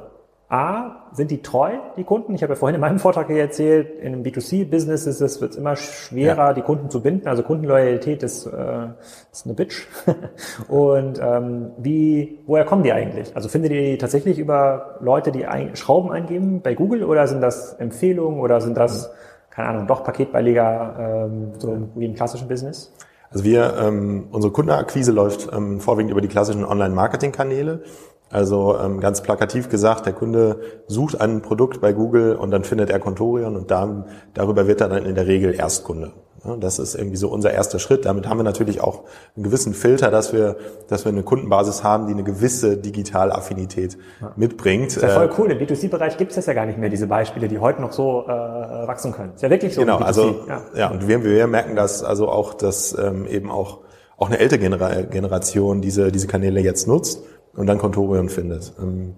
[0.48, 2.34] A, sind die treu, die Kunden?
[2.34, 5.52] Ich habe ja vorhin in meinem Vortrag hier erzählt, in einem B2C-Business ist es, wird
[5.52, 6.52] es immer schwerer, ja.
[6.52, 7.28] die Kunden zu binden.
[7.28, 8.88] Also Kundenloyalität ist, äh,
[9.32, 9.86] ist eine Bitch.
[10.68, 13.34] Und ähm, wie, woher kommen die eigentlich?
[13.34, 17.40] Also findet ihr die tatsächlich über Leute, die ein, Schrauben eingeben bei Google oder sind
[17.40, 19.10] das Empfehlungen oder sind das,
[19.50, 22.92] keine Ahnung, doch Paketbeileger, ähm, so wie im klassischen Business?
[23.32, 27.82] Also wir, ähm, unsere Kundenakquise läuft ähm, vorwiegend über die klassischen Online-Marketing-Kanäle.
[28.30, 32.88] Also ähm, ganz plakativ gesagt, der Kunde sucht ein Produkt bei Google und dann findet
[32.88, 36.12] er Contorion und da, darüber wird er dann in der Regel Erstkunde.
[36.44, 38.06] Ja, das ist irgendwie so unser erster Schritt.
[38.06, 39.02] Damit haben wir natürlich auch
[39.36, 40.56] einen gewissen Filter, dass wir,
[40.88, 44.32] dass wir eine Kundenbasis haben, die eine gewisse Digitalaffinität ja.
[44.36, 44.86] mitbringt.
[44.86, 45.50] Das ist ja voll äh, cool.
[45.50, 48.24] Im B2C-Bereich gibt es das ja gar nicht mehr, diese Beispiele, die heute noch so
[48.26, 49.34] äh, wachsen können.
[49.34, 49.82] Ist ja wirklich so.
[49.82, 50.62] Genau, also ja.
[50.74, 53.80] ja, und wir, wir merken das also auch, dass ähm, eben auch
[54.16, 57.22] auch eine ältere Generation diese, diese Kanäle jetzt nutzt
[57.54, 59.14] und dann Contorion findet, ähm,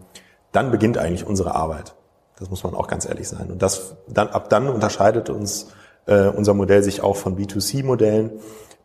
[0.53, 1.95] dann beginnt eigentlich unsere Arbeit.
[2.39, 3.51] Das muss man auch ganz ehrlich sein.
[3.51, 5.69] Und das dann ab dann unterscheidet uns
[6.07, 8.31] äh, unser Modell sich auch von B2C-Modellen,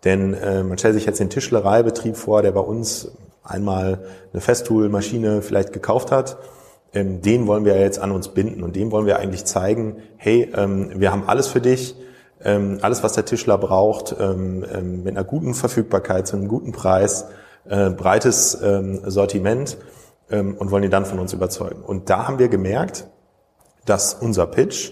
[0.03, 3.11] denn äh, man stellt sich jetzt den Tischlereibetrieb vor, der bei uns
[3.43, 6.37] einmal eine Festool-Maschine vielleicht gekauft hat.
[6.93, 10.51] Ähm, den wollen wir jetzt an uns binden und dem wollen wir eigentlich zeigen, hey,
[10.55, 11.95] ähm, wir haben alles für dich,
[12.43, 16.71] ähm, alles, was der Tischler braucht, ähm, ähm, mit einer guten Verfügbarkeit, zu einem guten
[16.71, 17.25] Preis
[17.69, 19.77] äh, breites ähm, Sortiment
[20.29, 21.81] ähm, und wollen die dann von uns überzeugen.
[21.81, 23.07] Und da haben wir gemerkt,
[23.85, 24.91] dass unser Pitch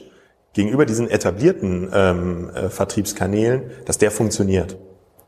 [0.53, 4.77] gegenüber diesen etablierten ähm, äh, Vertriebskanälen, dass der funktioniert.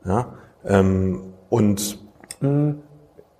[0.04, 0.34] Ja?
[0.64, 1.98] Ähm, und
[2.40, 2.82] hm,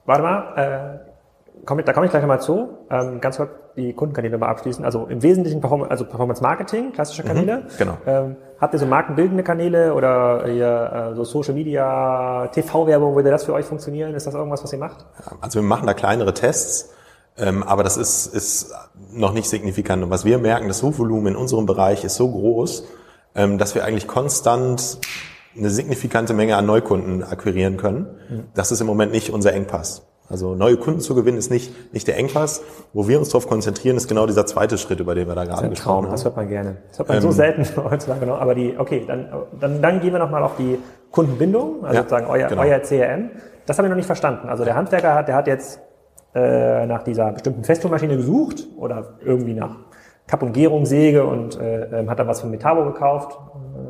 [0.09, 2.79] Warte mal, äh, komm, da komme ich gleich nochmal zu.
[2.91, 4.83] Ähm, ganz kurz die Kundenkanäle mal abschließen.
[4.83, 7.57] Also im Wesentlichen Performance, also Performance Marketing, klassische mhm, Kanäle.
[7.59, 7.99] Mhm, genau.
[8.07, 13.45] Ähm, habt ihr so markenbildende Kanäle oder ihr, äh, so Social Media, TV-Werbung, würde das
[13.45, 14.15] für euch funktionieren?
[14.15, 15.07] Ist das irgendwas, was ihr macht?
[15.41, 16.91] Also wir machen da kleinere Tests.
[17.37, 18.75] Ähm, aber das ist, ist
[19.13, 20.03] noch nicht signifikant.
[20.03, 22.85] Und was wir merken, das Suchvolumen in unserem Bereich ist so groß,
[23.35, 24.99] ähm, dass wir eigentlich konstant
[25.57, 28.07] eine signifikante Menge an Neukunden akquirieren können.
[28.29, 28.45] Mhm.
[28.55, 30.03] Das ist im Moment nicht unser Engpass.
[30.31, 32.63] Also neue Kunden zu gewinnen ist nicht, nicht der Engpass.
[32.93, 35.69] Wo wir uns darauf konzentrieren, ist genau dieser zweite Schritt, über den wir da gerade
[35.69, 36.13] gesprochen Traum, haben.
[36.13, 36.77] Das hört man gerne.
[36.89, 38.41] Das hört man ähm, so selten heutzutage noch.
[38.41, 40.79] Aber die, okay, dann, dann, dann gehen wir nochmal auf die
[41.11, 42.63] Kundenbindung, also ja, sozusagen euer, genau.
[42.63, 43.31] euer CRM.
[43.65, 44.49] Das habe ich noch nicht verstanden.
[44.49, 45.81] Also der Handwerker hat, der hat jetzt
[46.35, 49.77] äh, nach dieser bestimmten Festomaschine gesucht oder irgendwie nach
[50.27, 53.39] Kapp- und Gärungssäge und äh, ähm, hat dann was von Metabo gekauft.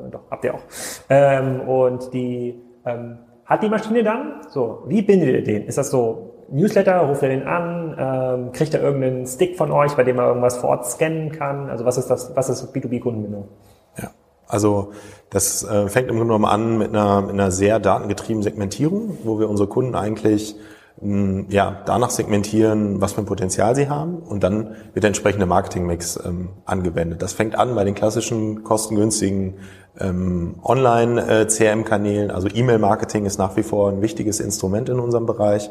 [0.07, 0.63] Äh, doch, habt ihr auch.
[1.11, 5.67] Ähm, und die ähm, hat die Maschine dann, so, wie bindet ihr den?
[5.67, 9.95] Ist das so Newsletter, ruft er den an, ähm, kriegt er irgendeinen Stick von euch,
[9.95, 11.71] bei dem er irgendwas vor Ort scannen kann?
[11.71, 13.49] Also was ist das, was ist B2B-Kundenbindung?
[13.97, 14.11] Ja,
[14.47, 14.93] also
[15.31, 19.39] das äh, fängt im Grunde genommen an mit einer, mit einer sehr datengetriebenen Segmentierung, wo
[19.39, 20.55] wir unsere Kunden eigentlich
[21.01, 25.47] mh, ja, danach segmentieren, was für ein Potenzial sie haben und dann wird der entsprechende
[25.47, 27.23] Marketingmix ähm, angewendet.
[27.23, 29.55] Das fängt an bei den klassischen kostengünstigen
[29.99, 35.71] ähm, Online-CRM-Kanälen, also E-Mail-Marketing ist nach wie vor ein wichtiges Instrument in unserem Bereich.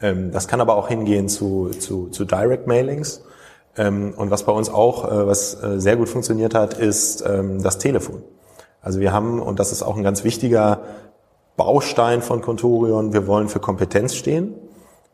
[0.00, 3.22] Ähm, das kann aber auch hingehen zu, zu, zu Direct-Mailings.
[3.76, 7.62] Ähm, und was bei uns auch, äh, was äh, sehr gut funktioniert hat, ist ähm,
[7.62, 8.22] das Telefon.
[8.82, 10.80] Also wir haben, und das ist auch ein ganz wichtiger
[11.56, 14.54] Baustein von Contorion, wir wollen für Kompetenz stehen.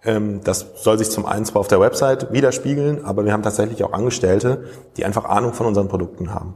[0.05, 3.83] Ähm, das soll sich zum einen zwar auf der Website widerspiegeln, aber wir haben tatsächlich
[3.85, 4.65] auch Angestellte,
[4.97, 6.55] die einfach Ahnung von unseren Produkten haben.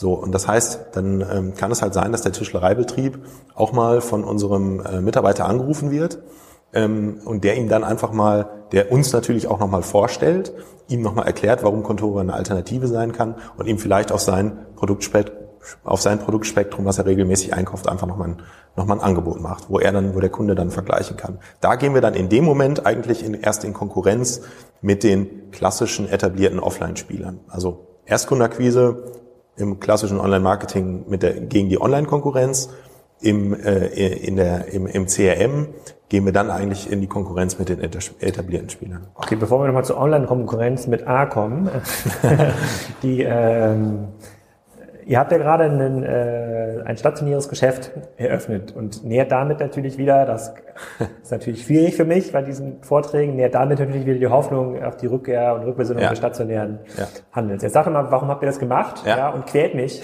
[0.00, 3.18] So, und das heißt, dann ähm, kann es halt sein, dass der Tischlereibetrieb
[3.56, 6.20] auch mal von unserem äh, Mitarbeiter angerufen wird
[6.72, 10.52] ähm, und der ihm dann einfach mal, der uns natürlich auch nochmal vorstellt,
[10.86, 15.36] ihm nochmal erklärt, warum Contoro eine Alternative sein kann und ihm vielleicht auf sein Produktspektrum
[15.82, 18.42] auf sein Produktspektrum, was er regelmäßig einkauft, einfach nochmal ein,
[18.76, 21.40] noch mal ein Angebot macht, wo er dann, wo der Kunde dann vergleichen kann.
[21.60, 24.42] Da gehen wir dann in dem Moment eigentlich in, erst in Konkurrenz
[24.80, 27.40] mit den klassischen etablierten Offline-Spielern.
[27.48, 29.02] Also Erstkundenakquise,
[29.58, 32.70] im klassischen Online-Marketing mit der, gegen die Online-Konkurrenz.
[33.20, 35.66] Im, äh, in der, im, Im CRM
[36.08, 39.08] gehen wir dann eigentlich in die Konkurrenz mit den etablierten Spielern.
[39.14, 41.68] Okay, bevor wir nochmal zur Online-Konkurrenz mit A kommen,
[43.02, 44.08] die ähm,
[45.08, 50.26] Ihr habt ja gerade einen, äh, ein stationäres Geschäft eröffnet und nährt damit natürlich wieder,
[50.26, 50.52] das
[51.22, 54.98] ist natürlich schwierig für mich bei diesen Vorträgen, nährt damit natürlich wieder die Hoffnung auf
[54.98, 56.10] die Rückkehr und Rückbesinnung ja.
[56.10, 57.06] des stationären ja.
[57.32, 57.62] Handels.
[57.62, 59.02] Jetzt sag mal, warum habt ihr das gemacht?
[59.06, 59.16] Ja.
[59.16, 60.02] ja und quält mich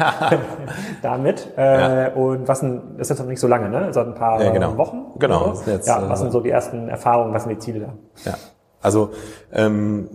[1.02, 1.48] damit.
[1.56, 3.90] Äh, Und was sind, das ist jetzt noch nicht so lange, ne?
[3.90, 4.76] Seit ein paar genau.
[4.76, 5.18] Wochen.
[5.18, 5.54] Genau.
[5.64, 8.30] Jetzt, ja, was äh, sind so die ersten Erfahrungen, was sind die Ziele da?
[8.30, 8.36] Ja.
[8.82, 9.12] Also
[9.50, 10.10] ähm,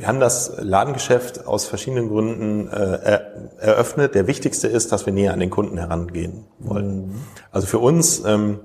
[0.00, 3.20] wir haben das Ladengeschäft aus verschiedenen Gründen äh,
[3.58, 4.16] eröffnet.
[4.16, 7.06] Der wichtigste ist, dass wir näher an den Kunden herangehen wollen.
[7.06, 7.14] Mhm.
[7.52, 8.58] Also für uns ähm,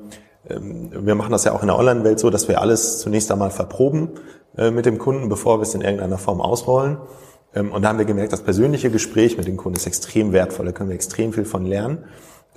[0.50, 3.52] ähm, wir machen das ja auch in der Online-Welt so, dass wir alles zunächst einmal
[3.52, 4.12] verproben
[4.58, 6.98] äh, mit dem Kunden, bevor wir es in irgendeiner Form ausrollen.
[7.54, 10.66] Ähm, und da haben wir gemerkt, das persönliche Gespräch mit dem Kunden ist extrem wertvoll.
[10.66, 12.06] Da können wir extrem viel von lernen.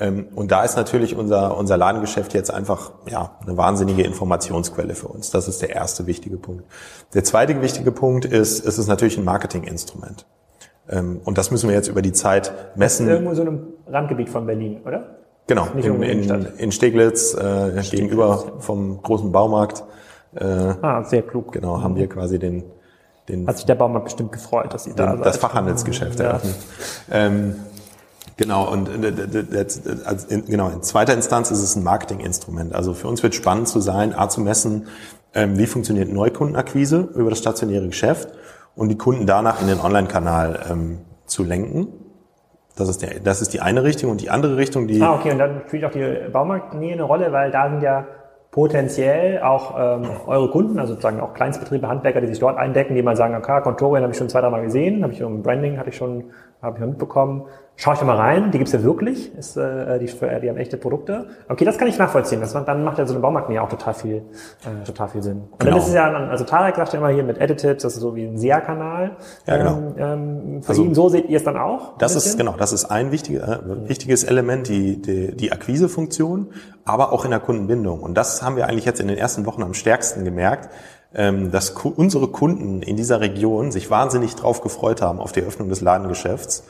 [0.01, 5.09] Ähm, und da ist natürlich unser, unser Ladengeschäft jetzt einfach ja, eine wahnsinnige Informationsquelle für
[5.09, 5.31] uns.
[5.31, 6.65] Das ist der erste wichtige Punkt.
[7.15, 10.27] Der zweite wichtige Punkt ist, es ist natürlich ein Marketinginstrument.
[10.89, 13.09] Ähm, und das müssen wir jetzt über die Zeit messen.
[13.09, 15.19] Irgendwo so einem Randgebiet von Berlin, oder?
[15.49, 19.83] Genau, in, in, in Steglitz, äh, Steglitz, gegenüber vom großen Baumarkt.
[20.35, 21.53] Äh, ah, sehr klug.
[21.53, 22.65] Genau, haben wir quasi den,
[23.29, 23.47] den.
[23.47, 25.25] Hat sich der Baumarkt bestimmt gefreut, dass Sie da sind.
[25.25, 26.27] Das Fachhandelsgeschäft ja.
[26.27, 26.55] eröffnet.
[27.11, 27.57] Ähm,
[28.39, 29.67] Genau, und äh,
[30.05, 32.73] also genau, in zweiter Instanz ist es ein Marketinginstrument.
[32.73, 34.87] Also für uns wird spannend zu sein, A zu messen,
[35.35, 38.29] ähm, wie funktioniert Neukundenakquise über das stationäre Geschäft
[38.77, 41.89] und die Kunden danach in den Online-Kanal ähm, zu lenken.
[42.77, 45.03] Das ist, der, das ist die eine Richtung und die andere Richtung, die...
[45.03, 48.07] Ah, okay, und dann spielt auch die Baumarktnähe eine Rolle, weil da sind ja
[48.53, 53.03] potenziell auch ähm, eure Kunden, also sozusagen auch Kleinstbetriebe, Handwerker, die sich dort eindecken, die
[53.03, 55.77] mal sagen, okay, Kontorien habe ich schon zwei, drei Mal gesehen, habe ich im Branding,
[55.77, 56.31] hatte ich schon,
[56.63, 57.47] habe ich mitbekommen,
[57.81, 60.77] Schau ich da mal rein, die gibt's ja wirklich, ist, äh, die, die haben echte
[60.77, 61.29] Produkte.
[61.49, 62.41] Okay, das kann ich nachvollziehen.
[62.41, 65.43] Das, dann macht ja so eine Baumarktnähe auch total viel, äh, total viel Sinn.
[65.53, 65.71] Und genau.
[65.71, 68.17] dann ist es ja, also Tarek sagt ja immer hier mit Edited, das ist so
[68.17, 69.13] wie ein SEA-Kanal.
[69.47, 69.77] Ja, genau.
[69.77, 71.97] Ähm, ähm, für also, ihn, so seht ihr es dann auch?
[71.99, 76.49] Das ist, genau, das ist ein wichtiger, äh, wichtiges Element, die, die, die Akquisefunktion,
[76.85, 78.01] aber auch in der Kundenbindung.
[78.01, 80.69] Und das haben wir eigentlich jetzt in den ersten Wochen am stärksten gemerkt,
[81.15, 85.69] ähm, dass unsere Kunden in dieser Region sich wahnsinnig drauf gefreut haben auf die Öffnung
[85.69, 86.65] des Ladengeschäfts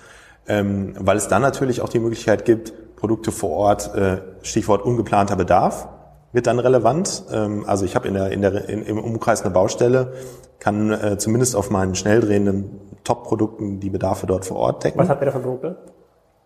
[0.48, 5.36] ähm, weil es dann natürlich auch die Möglichkeit gibt, Produkte vor Ort, äh, Stichwort ungeplanter
[5.36, 5.88] Bedarf,
[6.32, 7.24] wird dann relevant.
[7.32, 10.12] Ähm, also ich habe in der, in der, in, im Umkreis eine Baustelle,
[10.58, 14.98] kann äh, zumindest auf meinen schnell drehenden Top-Produkten die Bedarfe dort vor Ort decken.
[14.98, 15.76] Was habt ihr da für Produkte?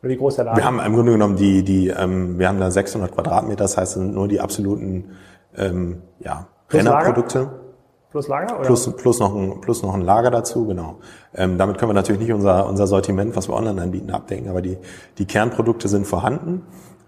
[0.02, 0.58] Oder wie groß der Laden?
[0.58, 3.94] Wir haben im Grunde genommen die, die ähm, wir haben da 600 Quadratmeter, das heißt,
[3.94, 5.12] sind nur die absoluten
[5.56, 7.61] ähm, ja, Rennerprodukte.
[8.12, 8.58] Plus Lager?
[8.58, 8.66] Oder?
[8.66, 10.96] Plus, plus, noch ein, plus noch ein Lager dazu, genau.
[11.34, 14.60] Ähm, damit können wir natürlich nicht unser, unser Sortiment, was wir online anbieten, abdecken, aber
[14.60, 14.76] die,
[15.16, 16.62] die Kernprodukte sind vorhanden.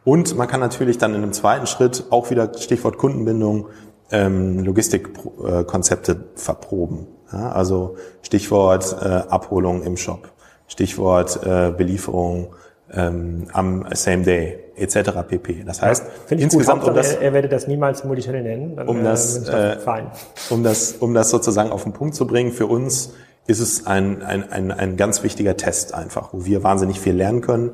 [0.04, 3.66] Und man kann natürlich dann in einem zweiten Schritt auch wieder Stichwort Kundenbindung
[4.10, 7.06] ähm, Logistikkonzepte verproben.
[7.30, 10.30] Ja, also Stichwort äh, Abholung im Shop,
[10.68, 12.54] Stichwort äh, Belieferung
[12.90, 15.10] ähm, am Same Day etc.
[15.26, 15.64] pp.
[15.64, 18.88] Das heißt, ja, insgesamt gut, um das, er, er werde das niemals Multichannel nennen, dann,
[18.88, 20.10] um das, äh, fein.
[20.50, 23.14] um das, um das sozusagen auf den Punkt zu bringen, für uns
[23.46, 27.40] ist es ein, ein, ein, ein ganz wichtiger Test einfach, wo wir wahnsinnig viel lernen
[27.40, 27.72] können.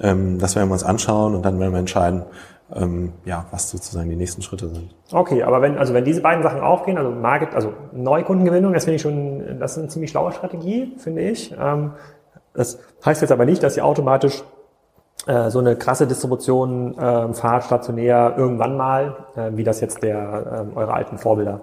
[0.00, 2.22] Ähm, das werden wir uns anschauen und dann werden wir entscheiden,
[2.74, 4.94] ähm, ja, was sozusagen die nächsten Schritte sind.
[5.10, 8.96] Okay, aber wenn, also wenn diese beiden Sachen aufgehen, also Market, also Neukundengewinnung, das finde
[8.96, 11.54] ich schon, das ist eine ziemlich schlaue Strategie, finde ich.
[11.58, 11.92] Ähm,
[12.54, 14.42] das heißt jetzt aber nicht, dass ihr automatisch
[15.28, 20.66] äh, so eine krasse Distribution äh, fahrt stationär irgendwann mal, äh, wie das jetzt der
[20.74, 21.60] äh, eure alten Vorbilder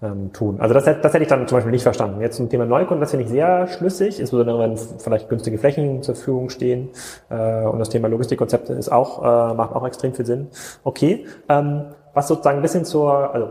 [0.00, 0.60] ähm, tun.
[0.60, 2.20] Also das, das hätte ich dann zum Beispiel nicht verstanden.
[2.20, 6.14] Jetzt zum Thema Neukunden, das finde ich sehr schlüssig, insbesondere wenn vielleicht günstige Flächen zur
[6.14, 6.90] Verfügung stehen
[7.28, 10.48] äh, und das Thema Logistikkonzepte ist auch äh, macht auch extrem viel Sinn.
[10.84, 13.48] Okay, ähm, was sozusagen ein bisschen zur also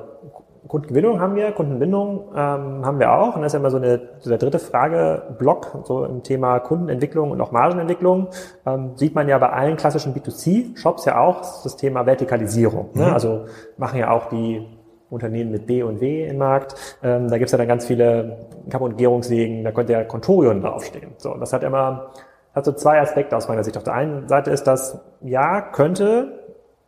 [0.68, 3.36] Kundengewinnung haben wir, Kundenbindung ähm, haben wir auch.
[3.36, 7.32] Und das ist ja immer so, eine, so der dritte Frageblock, so im Thema Kundenentwicklung
[7.32, 8.28] und auch Margenentwicklung.
[8.66, 12.90] Ähm, sieht man ja bei allen klassischen B2C-Shops ja auch das Thema Vertikalisierung.
[12.94, 13.02] Ne?
[13.02, 13.08] Mhm.
[13.08, 13.14] Ne?
[13.14, 13.46] Also
[13.78, 14.66] machen ja auch die
[15.10, 16.76] Unternehmen mit B und W im Markt.
[17.02, 21.12] Ähm, da gibt's ja dann ganz viele Kapp- und Gärungswegen, da könnte ja Contorion draufstehen.
[21.18, 22.12] So, und das hat immer
[22.58, 23.78] hat so zwei Aspekte aus meiner Sicht.
[23.78, 26.37] Auf der einen Seite ist das, ja, könnte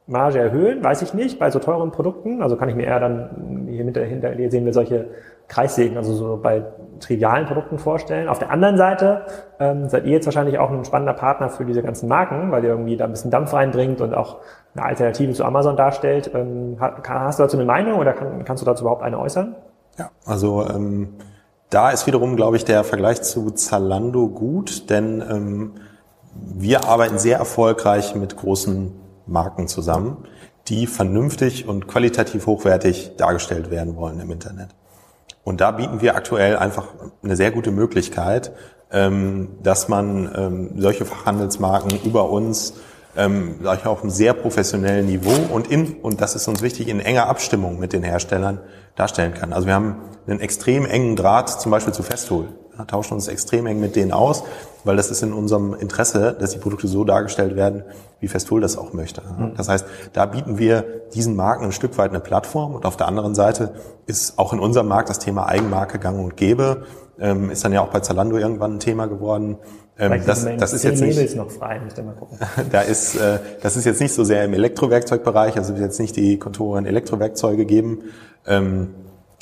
[0.10, 2.42] Marge erhöhen, weiß ich nicht, bei so teuren Produkten.
[2.42, 5.08] Also kann ich mir eher dann, hier hinter, hinter dir sehen wir solche
[5.48, 6.64] Kreissägen, also so bei
[7.00, 8.28] trivialen Produkten vorstellen.
[8.28, 9.22] Auf der anderen Seite
[9.60, 12.72] ähm, seid ihr jetzt wahrscheinlich auch ein spannender Partner für diese ganzen Marken, weil ihr
[12.72, 14.38] irgendwie da ein bisschen Dampf reinbringt und auch
[14.76, 16.32] eine Alternative zu Amazon darstellt.
[16.34, 19.56] Ähm, hast du dazu eine Meinung oder kann, kannst du dazu überhaupt eine äußern?
[19.98, 21.10] Ja, also ähm,
[21.70, 25.72] da ist wiederum, glaube ich, der Vergleich zu Zalando gut, denn ähm,
[26.34, 28.99] wir arbeiten sehr erfolgreich mit großen
[29.32, 30.18] Marken zusammen,
[30.68, 34.70] die vernünftig und qualitativ hochwertig dargestellt werden wollen im Internet.
[35.44, 36.88] Und da bieten wir aktuell einfach
[37.24, 38.52] eine sehr gute Möglichkeit,
[38.92, 42.74] ähm, dass man ähm, solche Fachhandelsmarken über uns
[43.18, 46.88] ähm, sag ich, auf einem sehr professionellen Niveau und in, und das ist uns wichtig,
[46.88, 48.60] in enger Abstimmung mit den Herstellern
[48.96, 49.52] darstellen kann.
[49.52, 49.96] Also wir haben
[50.28, 52.50] einen extrem engen Draht zum Beispiel zu Festool
[52.86, 54.44] tauschen uns extrem eng mit denen aus,
[54.84, 57.84] weil das ist in unserem Interesse, dass die Produkte so dargestellt werden,
[58.20, 59.22] wie Festool das auch möchte.
[59.22, 59.54] Mhm.
[59.56, 63.08] Das heißt, da bieten wir diesen Marken ein Stück weit eine Plattform und auf der
[63.08, 63.74] anderen Seite
[64.06, 66.84] ist auch in unserem Markt das Thema Eigenmarke gang und gäbe,
[67.20, 69.58] ähm, ist dann ja auch bei Zalando irgendwann ein Thema geworden.
[69.98, 72.38] Ähm, das, das ist jetzt nicht, noch frei, müsst ihr mal gucken.
[72.72, 76.16] da ist, äh, das ist jetzt nicht so sehr im Elektrowerkzeugbereich, also wird jetzt nicht
[76.16, 78.04] die Konturen Elektrowerkzeuge geben,
[78.48, 78.96] ähm,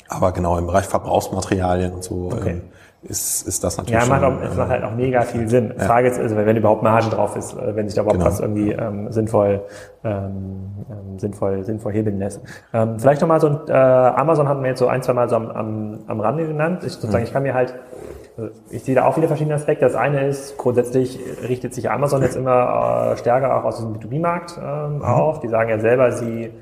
[0.08, 2.50] aber genau im Bereich Verbrauchsmaterialien und so okay.
[2.50, 2.62] ähm,
[3.02, 4.02] ist, ist das natürlich.
[4.02, 5.72] Ja, macht auch, es macht halt auch mega viel Sinn.
[5.76, 5.84] Ja.
[5.84, 8.30] Frage ist, also wenn überhaupt Marge drauf ist, äh, wenn sich da überhaupt genau.
[8.30, 9.62] was irgendwie ähm, sinnvoll,
[10.04, 12.40] ähm, ähm, sinnvoll, sinnvoll hebeln lässt.
[12.72, 15.36] Ähm, vielleicht nochmal so ein, äh, Amazon hatten wir jetzt so ein, zwei Mal so
[15.36, 16.82] am, am, am Rande genannt.
[16.84, 17.26] Ich sozusagen, mhm.
[17.26, 17.74] ich kann mir halt
[18.38, 19.84] also ich sehe da auch wieder verschiedene Aspekte.
[19.84, 21.18] Das eine ist, grundsätzlich
[21.48, 25.02] richtet sich Amazon jetzt immer äh, stärker auch aus dem B2B-Markt ähm, mhm.
[25.02, 25.40] auf.
[25.40, 26.52] Die sagen ja selber, sie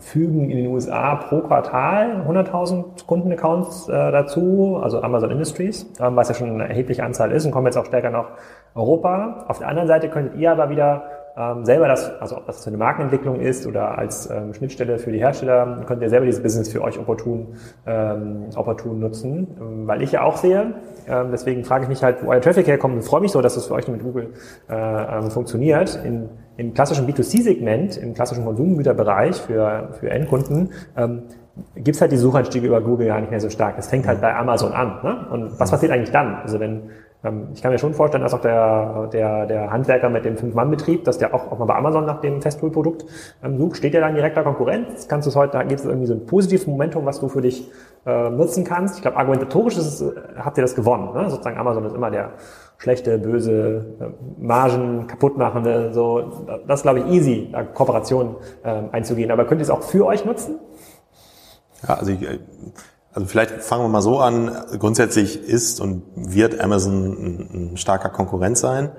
[0.00, 6.28] fügen in den USA pro Quartal 100.000 Kundenaccounts äh, dazu, also Amazon Industries, ähm, was
[6.28, 8.30] ja schon eine erhebliche Anzahl ist und kommen jetzt auch stärker nach
[8.74, 9.44] Europa.
[9.48, 11.04] Auf der anderen Seite könntet ihr aber wieder
[11.36, 15.18] ähm, selber das, also ob das eine Markenentwicklung ist oder als ähm, Schnittstelle für die
[15.18, 17.54] Hersteller, könnt ihr selber dieses Business für euch opportun,
[17.86, 20.74] ähm, opportun nutzen, weil ich ja auch sehe,
[21.08, 23.54] ähm, deswegen frage ich mich halt, wo euer Traffic herkommt Ich freue mich so, dass
[23.54, 24.34] das für euch mit Google
[24.68, 25.98] äh, ähm, funktioniert.
[26.04, 31.22] In, Im klassischen B2C-Segment, im klassischen Konsumgüterbereich für, für Endkunden, ähm,
[31.74, 33.76] gibt es halt die Suchanstiege über Google gar nicht mehr so stark.
[33.76, 35.00] Das fängt halt bei Amazon an.
[35.02, 35.26] Ne?
[35.30, 36.36] Und was passiert eigentlich dann?
[36.36, 36.90] Also wenn
[37.24, 41.04] ähm, ich kann mir schon vorstellen, dass auch der, der, der Handwerker mit dem Fünf-Mann-Betrieb,
[41.04, 43.04] dass der auch, auch mal bei Amazon nach dem Festtool-Produkt
[43.42, 45.06] ähm, sucht, steht der dann direkter Konkurrenz?
[45.08, 47.40] Kannst du es heute, da gibt es irgendwie so ein positives Momentum, was du für
[47.40, 47.70] dich
[48.06, 48.96] äh, nutzen kannst.
[48.96, 51.14] Ich glaube, argumentatorisch ist es, habt ihr das gewonnen.
[51.14, 51.30] Ne?
[51.30, 52.32] Sozusagen Amazon ist immer der
[52.78, 54.04] schlechte, böse, äh,
[54.38, 59.30] Margen kaputtmachende, so, das ist, glaube ich, easy, da Kooperationen äh, einzugehen.
[59.30, 60.58] Aber könnt ihr es auch für euch nutzen?
[61.86, 62.38] Ja, also ich, äh,
[63.12, 64.50] also vielleicht fangen wir mal so an.
[64.78, 68.90] Grundsätzlich ist und wird Amazon ein, ein starker Konkurrent sein.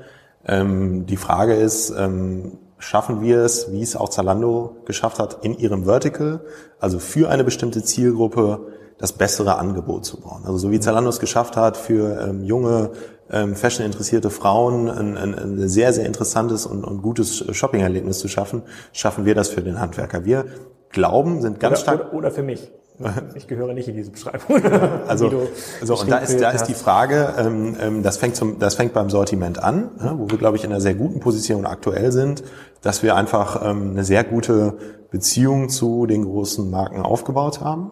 [0.45, 5.57] Ähm, die Frage ist, ähm, schaffen wir es, wie es auch Zalando geschafft hat, in
[5.57, 6.41] ihrem Vertical,
[6.79, 8.59] also für eine bestimmte Zielgruppe,
[8.97, 10.43] das bessere Angebot zu bauen.
[10.45, 12.91] Also so wie Zalando es geschafft hat, für ähm, junge,
[13.33, 18.61] ähm, fashion-interessierte Frauen ein, ein, ein, sehr, sehr interessantes und, und gutes Shopping-Erlebnis zu schaffen,
[18.93, 20.23] schaffen wir das für den Handwerker.
[20.23, 20.45] Wir
[20.89, 21.99] glauben, sind ganz oder, stark...
[22.09, 22.71] Oder, oder für mich.
[23.35, 24.63] Ich gehöre nicht in diese Beschreibung.
[25.07, 25.47] also,
[25.81, 28.93] also und da ist, da ist die Frage, ähm, ähm, das fängt zum, das fängt
[28.93, 32.43] beim Sortiment an, ja, wo wir glaube ich in einer sehr guten Position aktuell sind,
[32.81, 34.77] dass wir einfach ähm, eine sehr gute
[35.09, 37.91] Beziehung zu den großen Marken aufgebaut haben.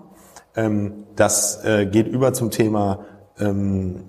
[0.55, 2.99] Ähm, das äh, geht über zum Thema
[3.39, 4.03] ähm,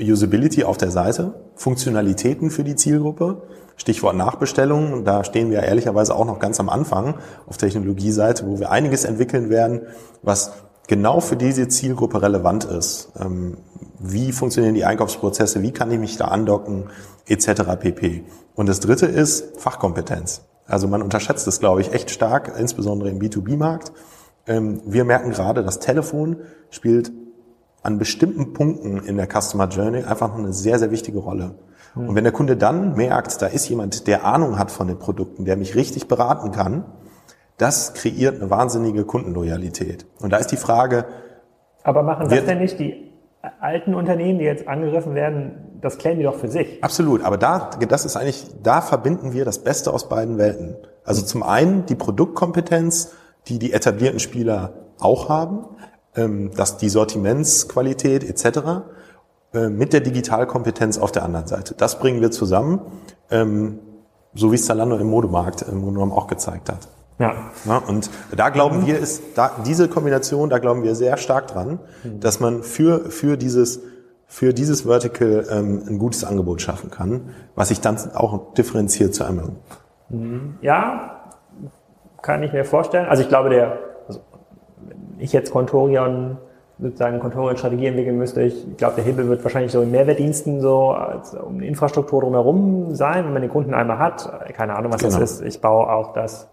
[0.00, 3.42] Usability auf der Seite, Funktionalitäten für die Zielgruppe.
[3.76, 7.14] Stichwort Nachbestellung, da stehen wir ehrlicherweise auch noch ganz am Anfang
[7.46, 9.82] auf Technologieseite, wo wir einiges entwickeln werden,
[10.22, 10.52] was
[10.88, 13.12] genau für diese Zielgruppe relevant ist.
[13.20, 13.58] Ähm,
[14.00, 16.90] wie funktionieren die Einkaufsprozesse, wie kann ich mich da andocken,
[17.26, 17.62] etc.
[17.78, 18.24] pp.
[18.56, 20.42] Und das dritte ist Fachkompetenz.
[20.66, 23.92] Also man unterschätzt es, glaube ich, echt stark, insbesondere im B2B-Markt.
[24.46, 26.38] Ähm, wir merken gerade, das Telefon
[26.70, 27.12] spielt
[27.82, 31.54] an bestimmten Punkten in der Customer Journey einfach noch eine sehr, sehr wichtige Rolle.
[31.94, 35.44] Und wenn der Kunde dann merkt, da ist jemand, der Ahnung hat von den Produkten,
[35.44, 36.84] der mich richtig beraten kann,
[37.56, 40.06] das kreiert eine wahnsinnige Kundenloyalität.
[40.20, 41.06] Und da ist die Frage.
[41.82, 43.12] Aber machen das denn nicht die
[43.60, 46.82] alten Unternehmen, die jetzt angegriffen werden, das klären die doch für sich.
[46.82, 50.76] Absolut, aber da, das ist eigentlich, da verbinden wir das Beste aus beiden Welten.
[51.04, 53.12] Also zum einen die Produktkompetenz,
[53.46, 55.64] die die etablierten Spieler auch haben,
[56.54, 58.82] dass die Sortimentsqualität etc.
[59.54, 61.74] Äh, mit der Digitalkompetenz auf der anderen Seite.
[61.74, 62.80] Das bringen wir zusammen,
[63.30, 63.78] ähm,
[64.34, 66.86] so wie es Zalando im Modemarkt im Grunde genommen auch gezeigt hat.
[67.18, 67.34] Ja.
[67.64, 67.78] ja.
[67.78, 72.20] Und da glauben wir, ist da, diese Kombination, da glauben wir sehr stark dran, mhm.
[72.20, 73.80] dass man für, für dieses,
[74.26, 79.24] für dieses Vertical ähm, ein gutes Angebot schaffen kann, was sich dann auch differenziert zu
[79.24, 79.56] Amazon.
[80.10, 80.58] Mhm.
[80.60, 81.22] Ja,
[82.20, 83.06] kann ich mir vorstellen.
[83.06, 83.78] Also ich glaube, der,
[85.18, 86.38] ich jetzt Contorion
[86.80, 88.42] sozusagen Controlling-Strategie entwickeln müsste.
[88.42, 93.24] Ich glaube, der Hebel wird wahrscheinlich so in Mehrwertdiensten so als, um Infrastruktur drumherum sein,
[93.24, 94.30] wenn man den Kunden einmal hat.
[94.54, 95.18] Keine Ahnung, was genau.
[95.18, 95.42] das ist.
[95.42, 96.48] Ich baue auch das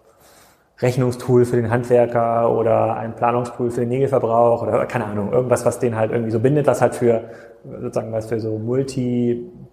[0.80, 5.80] Rechnungstool für den Handwerker oder ein Planungstool für den Nägelverbrauch oder keine Ahnung, irgendwas, was
[5.80, 7.22] den halt irgendwie so bindet, was halt für
[7.64, 8.58] sozusagen was für so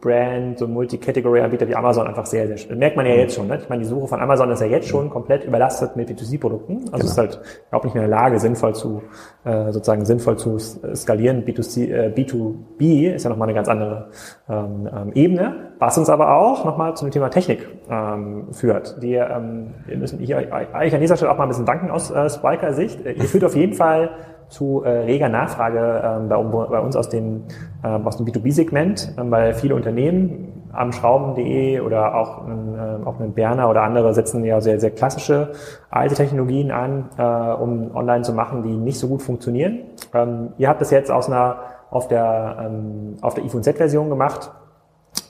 [0.03, 2.79] Multi-Brand, so Multi-Category-Anbieter wie Amazon einfach sehr, sehr schön.
[2.79, 3.47] Merkt man ja jetzt schon.
[3.47, 3.59] Ne?
[3.63, 6.85] Ich meine, die Suche von Amazon ist ja jetzt schon komplett überlastet mit B2C-Produkten.
[6.93, 7.05] Also genau.
[7.05, 9.03] ist halt überhaupt nicht mehr in der Lage, sinnvoll zu
[9.45, 11.45] äh, sozusagen sinnvoll zu skalieren.
[11.45, 14.09] B2C, äh, B2B ist ja nochmal eine ganz andere
[14.49, 19.03] ähm, ähm, Ebene, was uns aber auch nochmal zum Thema Technik ähm, führt.
[19.03, 22.11] Die, ähm, wir müssen ich, eigentlich an dieser Stelle auch mal ein bisschen danken aus
[22.11, 23.01] äh, Spiker-Sicht.
[23.05, 24.11] Ihr führt auf jeden Fall
[24.53, 27.45] zu äh, reger Nachfrage äh, bei, bei, uns aus dem,
[27.83, 33.33] äh, aus dem B2B-Segment, äh, weil viele Unternehmen am Schrauben.de oder auch, äh, auch ein
[33.33, 35.53] Berner oder andere setzen ja sehr, sehr klassische
[35.91, 39.81] alte Technologien an, äh, um online zu machen, die nicht so gut funktionieren.
[40.15, 41.57] Ähm, ihr habt das jetzt aus einer
[41.91, 44.51] auf der, ähm, auf der iPhone Z-Version gemacht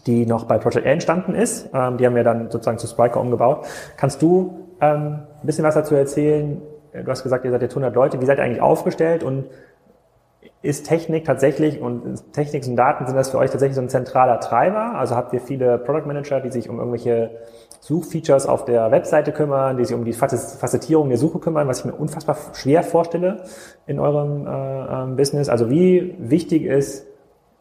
[0.06, 1.70] die noch bei Project A entstanden ist.
[1.72, 3.66] Ähm, die haben wir dann sozusagen zu Spriker umgebaut.
[3.96, 6.60] Kannst du ähm, ein bisschen was dazu erzählen?
[6.93, 8.20] Du hast gesagt, ihr seid jetzt 100 Leute.
[8.20, 9.47] Wie seid ihr eigentlich aufgestellt und
[10.62, 14.38] ist Technik tatsächlich und Technik und Daten sind das für euch tatsächlich so ein zentraler
[14.40, 14.95] Treiber?
[14.95, 17.30] Also habt ihr viele Product Manager, die sich um irgendwelche
[17.80, 21.84] Suchfeatures auf der Webseite kümmern, die sich um die Facettierung der Suche kümmern, was ich
[21.86, 23.43] mir unfassbar schwer vorstelle
[23.86, 25.49] in eurem äh, ähm, Business.
[25.49, 27.07] Also wie wichtig ist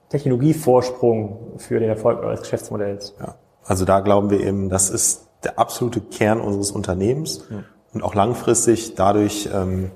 [0.10, 3.16] Technologievorsprung für den Erfolg eures Geschäftsmodells?
[3.20, 7.64] Ja, also da glauben wir eben, das ist der absolute Kern unseres Unternehmens ja.
[7.94, 9.92] Und auch langfristig dadurch ähm,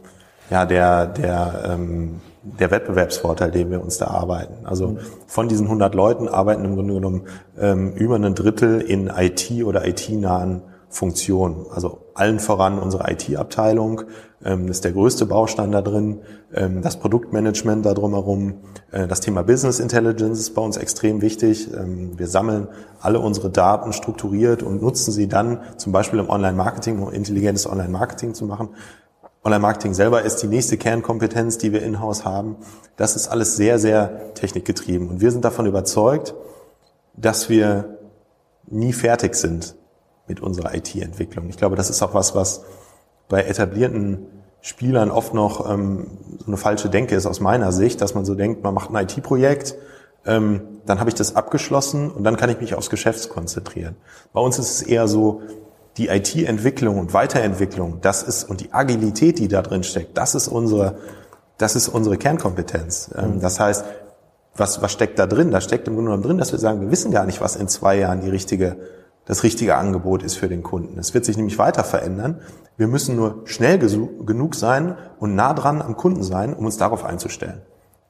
[0.50, 4.66] ja der der ähm, der Wettbewerbsvorteil, den wir uns da arbeiten.
[4.66, 7.24] Also von diesen 100 Leuten arbeiten im Grunde genommen
[7.60, 10.62] ähm, über ein Drittel in IT oder IT-nahen
[10.96, 11.66] Funktionen.
[11.72, 14.04] Also allen voran unsere IT-Abteilung,
[14.46, 16.22] ähm, ist der größte Baustein da drin,
[16.54, 18.60] ähm, das Produktmanagement da drumherum,
[18.91, 21.70] äh, das Thema Business Intelligence ist bei uns extrem wichtig.
[21.74, 22.70] Ähm, wir sammeln
[23.02, 28.34] alle unsere Daten strukturiert und nutzen sie dann zum Beispiel im Online-Marketing, um intelligentes Online-Marketing
[28.34, 28.70] zu machen.
[29.43, 32.56] Online-Marketing selber ist die nächste Kernkompetenz, die wir in-house haben.
[32.96, 35.10] Das ist alles sehr, sehr technikgetrieben.
[35.10, 36.36] Und wir sind davon überzeugt,
[37.18, 37.98] dass wir
[38.68, 39.76] nie fertig sind
[40.28, 41.49] mit unserer IT-Entwicklung.
[41.49, 42.63] Ich glaube, das ist auch was, was
[43.28, 44.28] bei etablierten
[44.61, 46.07] Spielern oft noch ähm,
[46.39, 48.95] so eine falsche Denke ist aus meiner Sicht, dass man so denkt, man macht ein
[48.95, 49.76] IT-Projekt,
[50.26, 53.95] ähm, dann habe ich das abgeschlossen und dann kann ich mich aufs Geschäft konzentrieren.
[54.34, 55.41] Bei uns ist es eher so,
[55.97, 60.47] die IT-Entwicklung und Weiterentwicklung, das ist, und die Agilität, die da drin steckt, das ist
[60.47, 60.97] unsere,
[61.57, 63.11] das ist unsere Kernkompetenz.
[63.15, 63.39] Ähm, mhm.
[63.39, 63.86] Das heißt,
[64.57, 65.51] was, was steckt da drin?
[65.51, 67.67] Da steckt im Grunde genommen drin, dass wir sagen, wir wissen gar nicht, was in
[67.67, 68.78] zwei Jahren die richtige,
[69.26, 70.97] das richtige Angebot ist für den Kunden.
[70.99, 72.41] Es wird sich nämlich weiter verändern.
[72.78, 77.03] Wir müssen nur schnell genug sein und nah dran am Kunden sein, um uns darauf
[77.05, 77.61] einzustellen.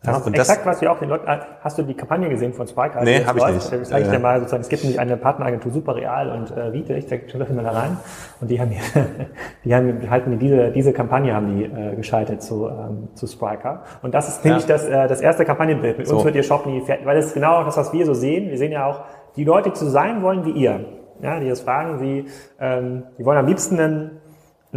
[0.05, 2.29] Das ja, und exakt, das, was wir auch den Leuten, äh, hast du die Kampagne
[2.29, 2.95] gesehen von Spike?
[2.95, 3.71] Also nee, habe ich nicht.
[3.71, 6.59] Das zeige ich dir mal sozusagen, es gibt nämlich eine Partneragentur Super Real und äh,
[6.59, 7.97] Rite, ich zeige schon mal da rein.
[8.39, 8.81] Und die haben hier,
[9.63, 13.81] die haben halten diese, diese Kampagne haben die äh, geschaltet zu, ähm, zu Spriker.
[14.03, 14.75] Und das ist nämlich ja.
[14.75, 15.97] das, äh, das erste Kampagnenbild.
[15.97, 16.17] Mit so.
[16.17, 18.51] uns wird ihr Shop nie fertig, weil das ist genau das, was wir so sehen.
[18.51, 19.01] Wir sehen ja auch,
[19.35, 20.85] die Leute, die so sein wollen wie ihr,
[21.21, 22.25] ja, die das fragen, sie,
[22.59, 24.21] ähm, die wollen am liebsten einen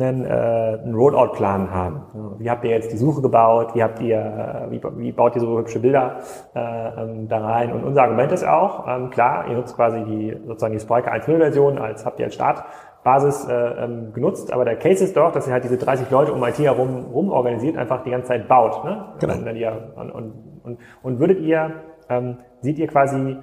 [0.03, 2.03] einen, äh, einen Rollout-Plan haben.
[2.39, 3.75] Wie habt ihr jetzt die Suche gebaut?
[3.75, 6.19] Wie habt ihr, äh, wie, wie baut ihr so hübsche Bilder
[6.55, 7.73] äh, ähm, da rein?
[7.73, 11.79] Und unser Argument ist auch, ähm, klar, ihr nutzt quasi die sozusagen die Spriker 1.0-Version
[11.79, 15.53] als habt ihr als Startbasis äh, ähm, genutzt, aber der Case ist doch, dass ihr
[15.53, 18.85] halt diese 30 Leute um IT herum rum organisiert, einfach die ganze Zeit baut.
[18.85, 19.05] Ne?
[19.21, 19.35] Genau.
[19.35, 20.33] Und, und,
[20.65, 21.73] und, und würdet ihr,
[22.09, 23.37] ähm, seht ihr quasi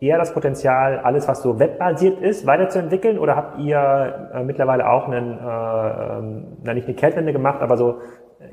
[0.00, 3.18] eher das Potenzial, alles, was so webbasiert ist, weiterzuentwickeln?
[3.18, 7.76] Oder habt ihr äh, mittlerweile auch einen, äh, ähm, na nicht eine Kehrtwende gemacht, aber
[7.76, 7.98] so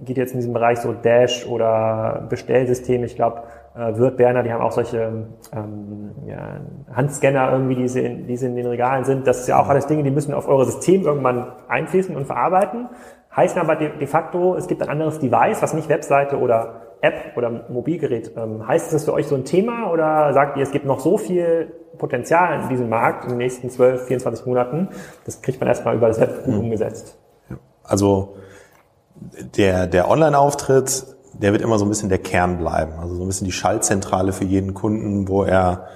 [0.01, 3.43] geht jetzt in diesem Bereich so Dash oder Bestellsystem, ich glaube,
[3.75, 6.61] äh, Wirt Berner, die haben auch solche ähm, ja,
[6.93, 9.27] Handscanner irgendwie, die, sie in, die sie in den Regalen sind.
[9.27, 12.89] Das ist ja auch alles Dinge, die müssen auf eure System irgendwann einfließen und verarbeiten.
[13.35, 17.35] Heißen aber de, de facto, es gibt ein anderes Device, was nicht Webseite oder App
[17.35, 18.31] oder Mobilgerät.
[18.37, 21.17] Ähm, heißt das für euch so ein Thema oder sagt ihr, es gibt noch so
[21.17, 24.87] viel Potenzial in diesem Markt in den nächsten 12, 24 Monaten,
[25.25, 26.61] das kriegt man erstmal über das Web gut mhm.
[26.61, 27.17] umgesetzt?
[27.83, 28.37] Also
[29.57, 32.93] der, der Online-Auftritt, der wird immer so ein bisschen der Kern bleiben.
[32.99, 35.87] Also so ein bisschen die Schaltzentrale für jeden Kunden, wo er,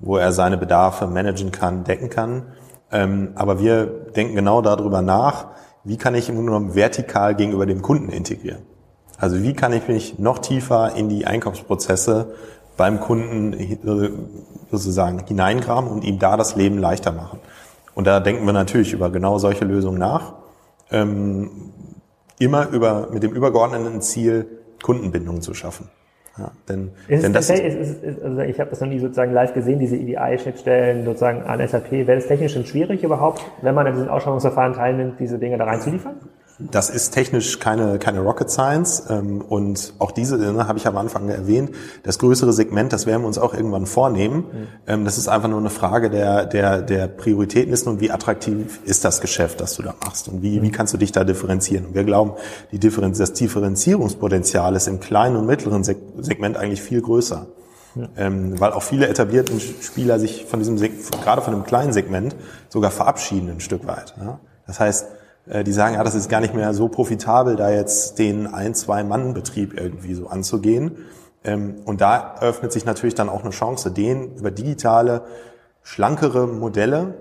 [0.00, 2.54] wo er seine Bedarfe managen kann, decken kann.
[2.90, 5.48] Ähm, aber wir denken genau darüber nach,
[5.84, 8.62] wie kann ich im Grunde genommen vertikal gegenüber dem Kunden integrieren.
[9.18, 12.34] Also wie kann ich mich noch tiefer in die Einkaufsprozesse
[12.76, 13.54] beim Kunden
[14.70, 17.38] sozusagen hineingraben und ihm da das Leben leichter machen.
[17.94, 20.34] Und da denken wir natürlich über genau solche Lösungen nach.
[20.90, 21.50] Ähm,
[22.38, 24.46] immer über, mit dem übergeordneten Ziel,
[24.82, 25.88] Kundenbindung zu schaffen.
[26.36, 29.32] Ja, denn, ist denn das ist, ist, ist, also ich habe das noch nie sozusagen
[29.32, 31.92] live gesehen, diese EDI-Schnittstellen sozusagen an SAP.
[31.92, 35.64] Wäre es technisch schon schwierig überhaupt, wenn man an diesen Ausschreibungsverfahren teilnimmt, diese Dinge da
[35.64, 36.16] reinzuliefern?
[36.58, 40.96] Das ist technisch keine, keine Rocket Science ähm, und auch diese ne, habe ich am
[40.96, 41.72] Anfang erwähnt.
[42.04, 44.36] Das größere Segment, das werden wir uns auch irgendwann vornehmen.
[44.36, 44.66] Mhm.
[44.86, 48.80] Ähm, das ist einfach nur eine Frage der, der, der Prioritäten ist und wie attraktiv
[48.84, 50.62] ist das Geschäft, das du da machst und wie, mhm.
[50.62, 51.86] wie kannst du dich da differenzieren.
[51.86, 52.34] Und wir glauben,
[52.70, 57.46] die Differenz, das Differenzierungspotenzial ist im kleinen und mittleren Segment eigentlich viel größer.
[57.96, 58.08] Ja.
[58.16, 62.34] Ähm, weil auch viele etablierten Spieler sich von diesem, gerade von dem kleinen Segment
[62.68, 64.14] sogar verabschieden ein Stück weit.
[64.20, 64.40] Ja?
[64.66, 65.06] Das heißt,
[65.46, 69.04] die sagen, ja, das ist gar nicht mehr so profitabel, da jetzt den ein, zwei
[69.04, 70.96] Mann-Betrieb irgendwie so anzugehen.
[71.44, 75.22] Ähm, und da eröffnet sich natürlich dann auch eine Chance, den über digitale,
[75.82, 77.14] schlankere Modelle,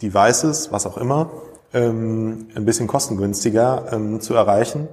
[0.00, 1.30] Devices, was auch immer,
[1.74, 4.88] ähm, ein bisschen kostengünstiger ähm, zu erreichen.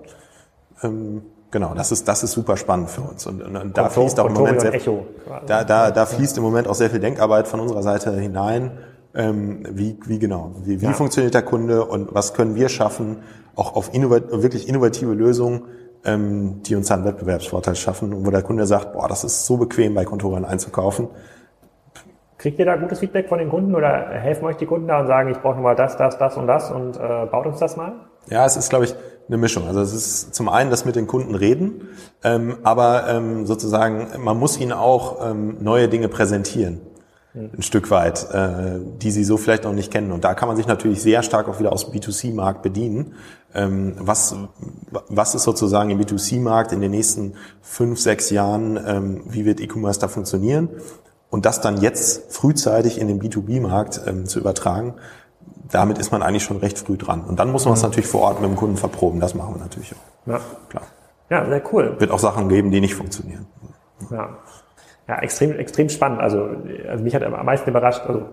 [1.52, 3.26] Genau, das ist, das ist super spannend für uns.
[3.26, 5.08] Und, und, und da fließt auch im Moment sehr, Echo.
[5.48, 8.78] da, da, da fließt im Moment auch sehr viel Denkarbeit von unserer Seite hinein.
[9.16, 10.94] Ähm, wie, wie genau, wie, wie ja.
[10.94, 13.18] funktioniert der Kunde und was können wir schaffen,
[13.56, 15.64] auch auf innovat wirklich innovative Lösungen,
[16.06, 19.58] ähm, die uns dann Wettbewerbsvorteil schaffen und wo der Kunde sagt, boah, das ist so
[19.58, 21.08] bequem bei Kontoren einzukaufen.
[22.38, 25.08] Kriegt ihr da gutes Feedback von den Kunden oder helfen euch die Kunden da und
[25.08, 27.96] sagen, ich brauche nochmal das, das, das und das und äh, baut uns das mal?
[28.30, 28.96] Ja, es ist, glaube ich,
[29.28, 29.68] eine Mischung.
[29.68, 31.90] Also es ist zum einen das mit den Kunden reden,
[32.24, 36.80] ähm, aber ähm, sozusagen man muss ihnen auch ähm, neue Dinge präsentieren.
[37.40, 40.12] Ein Stück weit, äh, die sie so vielleicht noch nicht kennen.
[40.12, 43.14] Und da kann man sich natürlich sehr stark auch wieder aus dem B2C-Markt bedienen.
[43.54, 44.36] Ähm, was,
[45.08, 50.00] was ist sozusagen im B2C-Markt in den nächsten fünf, sechs Jahren, ähm, wie wird E-Commerce
[50.00, 50.70] da funktionieren?
[51.30, 54.96] Und das dann jetzt frühzeitig in den B2B-Markt ähm, zu übertragen,
[55.72, 57.24] damit ist man eigentlich schon recht früh dran.
[57.24, 57.90] Und dann muss man es mhm.
[57.90, 59.20] natürlich vor Ort mit dem Kunden verproben.
[59.20, 60.30] Das machen wir natürlich auch.
[60.30, 60.84] Ja, klar.
[61.30, 61.96] Ja, sehr cool.
[62.00, 63.46] Wird auch Sachen geben, die nicht funktionieren.
[64.10, 64.38] Ja,
[65.10, 66.22] ja extrem, extrem spannend.
[66.22, 66.50] Also,
[66.88, 68.26] also mich hat am meisten überrascht, also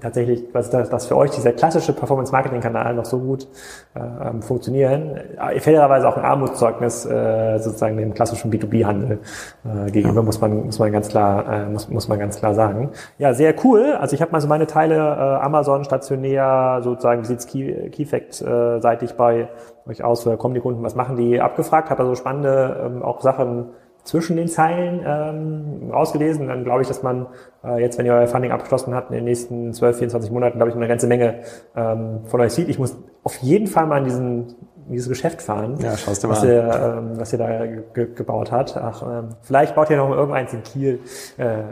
[0.00, 3.46] tatsächlich, was das, das für euch dieser klassische Performance-Marketing-Kanal noch so gut
[3.94, 5.16] äh, ähm, funktionieren.
[5.38, 9.20] Äh, fairerweise auch ein Armutszeugnis äh, sozusagen dem klassischen B2B-Handel
[9.64, 10.24] äh, gegenüber, ja.
[10.24, 12.90] muss man muss man ganz klar äh, muss, muss man ganz klar sagen.
[13.18, 13.92] Ja, sehr cool.
[14.00, 18.42] Also ich habe mal so meine Teile äh, Amazon stationär sozusagen wie sieht's Key, Keyfact
[18.42, 19.48] äh, seitig bei
[19.86, 23.20] euch aus, woher kommen die Kunden, was machen die, abgefragt, habe also spannende ähm, auch
[23.20, 23.66] Sachen
[24.04, 26.48] zwischen den Zeilen ähm, rausgelesen.
[26.48, 27.26] Dann glaube ich, dass man
[27.64, 30.70] äh, jetzt, wenn ihr euer Funding abgeschlossen habt, in den nächsten 12, 24 Monaten, glaube
[30.70, 31.40] ich, eine ganze Menge
[31.74, 32.68] ähm, von euch sieht.
[32.68, 34.54] Ich muss auf jeden Fall mal in diesen
[34.88, 36.44] dieses Geschäft fahren, ja, schaust du mal was.
[36.44, 38.76] Ihr, ähm, was ihr da ge gebaut hat.
[38.76, 41.00] Ach, ähm, vielleicht baut ihr noch irgendeins in Kiel.
[41.38, 41.62] Äh, äh,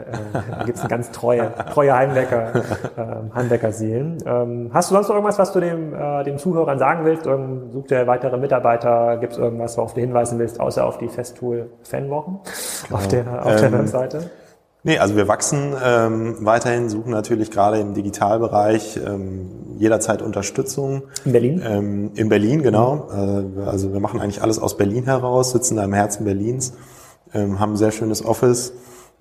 [0.49, 2.55] da gibt's eine ganz treue, treue Heimwecker,
[2.97, 4.17] äh, Heimweckerseelen.
[4.25, 7.25] Ähm, hast du sonst noch irgendwas, was du dem, äh, den Zuhörern sagen willst?
[7.25, 9.17] Irgend, sucht ihr weitere Mitarbeiter?
[9.17, 12.39] Gibt's irgendwas, worauf du hinweisen willst, außer auf die Festool Fanwochen
[12.87, 12.97] genau.
[12.97, 14.29] auf der, auf der ähm, Webseite?
[14.85, 21.03] Nee, also wir wachsen ähm, weiterhin, suchen natürlich gerade im Digitalbereich ähm, jederzeit Unterstützung.
[21.23, 21.63] In Berlin?
[21.65, 23.07] Ähm, in Berlin, genau.
[23.09, 23.59] Mhm.
[23.59, 26.73] Äh, also wir machen eigentlich alles aus Berlin heraus, sitzen da im Herzen Berlins,
[27.33, 28.73] ähm, haben ein sehr schönes Office.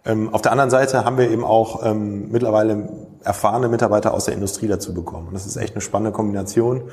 [0.05, 2.89] Ähm, auf der anderen Seite haben wir eben auch ähm, mittlerweile
[3.23, 5.29] erfahrene Mitarbeiter aus der Industrie dazu bekommen.
[5.29, 6.91] Und das ist echt eine spannende Kombination.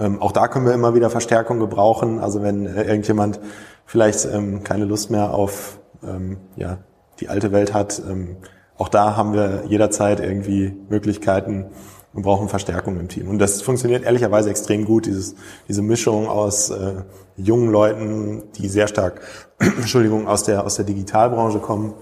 [0.00, 2.18] Ähm, auch da können wir immer wieder Verstärkung gebrauchen.
[2.18, 3.38] Also wenn äh, irgendjemand
[3.86, 6.78] vielleicht ähm, keine Lust mehr auf ähm, ja,
[7.20, 8.02] die alte Welt hat.
[8.08, 8.36] Ähm,
[8.76, 11.66] auch da haben wir jederzeit irgendwie Möglichkeiten
[12.14, 13.28] und brauchen Verstärkung im Team.
[13.28, 15.34] Und das funktioniert ehrlicherweise extrem gut, dieses,
[15.68, 17.02] diese Mischung aus äh,
[17.36, 19.20] jungen Leuten, die sehr stark,
[19.58, 21.94] Entschuldigung, aus der, aus der Digitalbranche kommen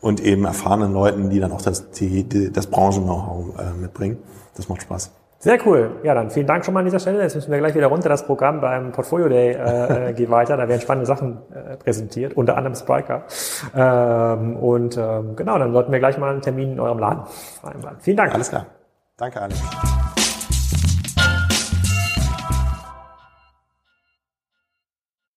[0.00, 4.18] und eben erfahrenen Leuten, die dann auch das, die, das Branchen-Know-how äh, mitbringen.
[4.54, 5.10] Das macht Spaß.
[5.44, 6.00] Sehr cool.
[6.02, 7.20] Ja, dann vielen Dank schon mal an dieser Stelle.
[7.20, 8.08] Jetzt müssen wir gleich wieder runter.
[8.08, 10.56] Das Programm beim Portfolio Day äh, äh geht weiter.
[10.56, 13.24] Da werden spannende Sachen äh, präsentiert, unter anderem Spriker.
[13.76, 17.24] Ähm, und ähm, genau, dann sollten wir gleich mal einen Termin in eurem Laden
[17.60, 17.98] vereinbaren.
[18.00, 18.32] Vielen Dank.
[18.32, 18.64] Alles klar.
[19.18, 19.62] Danke, Alex.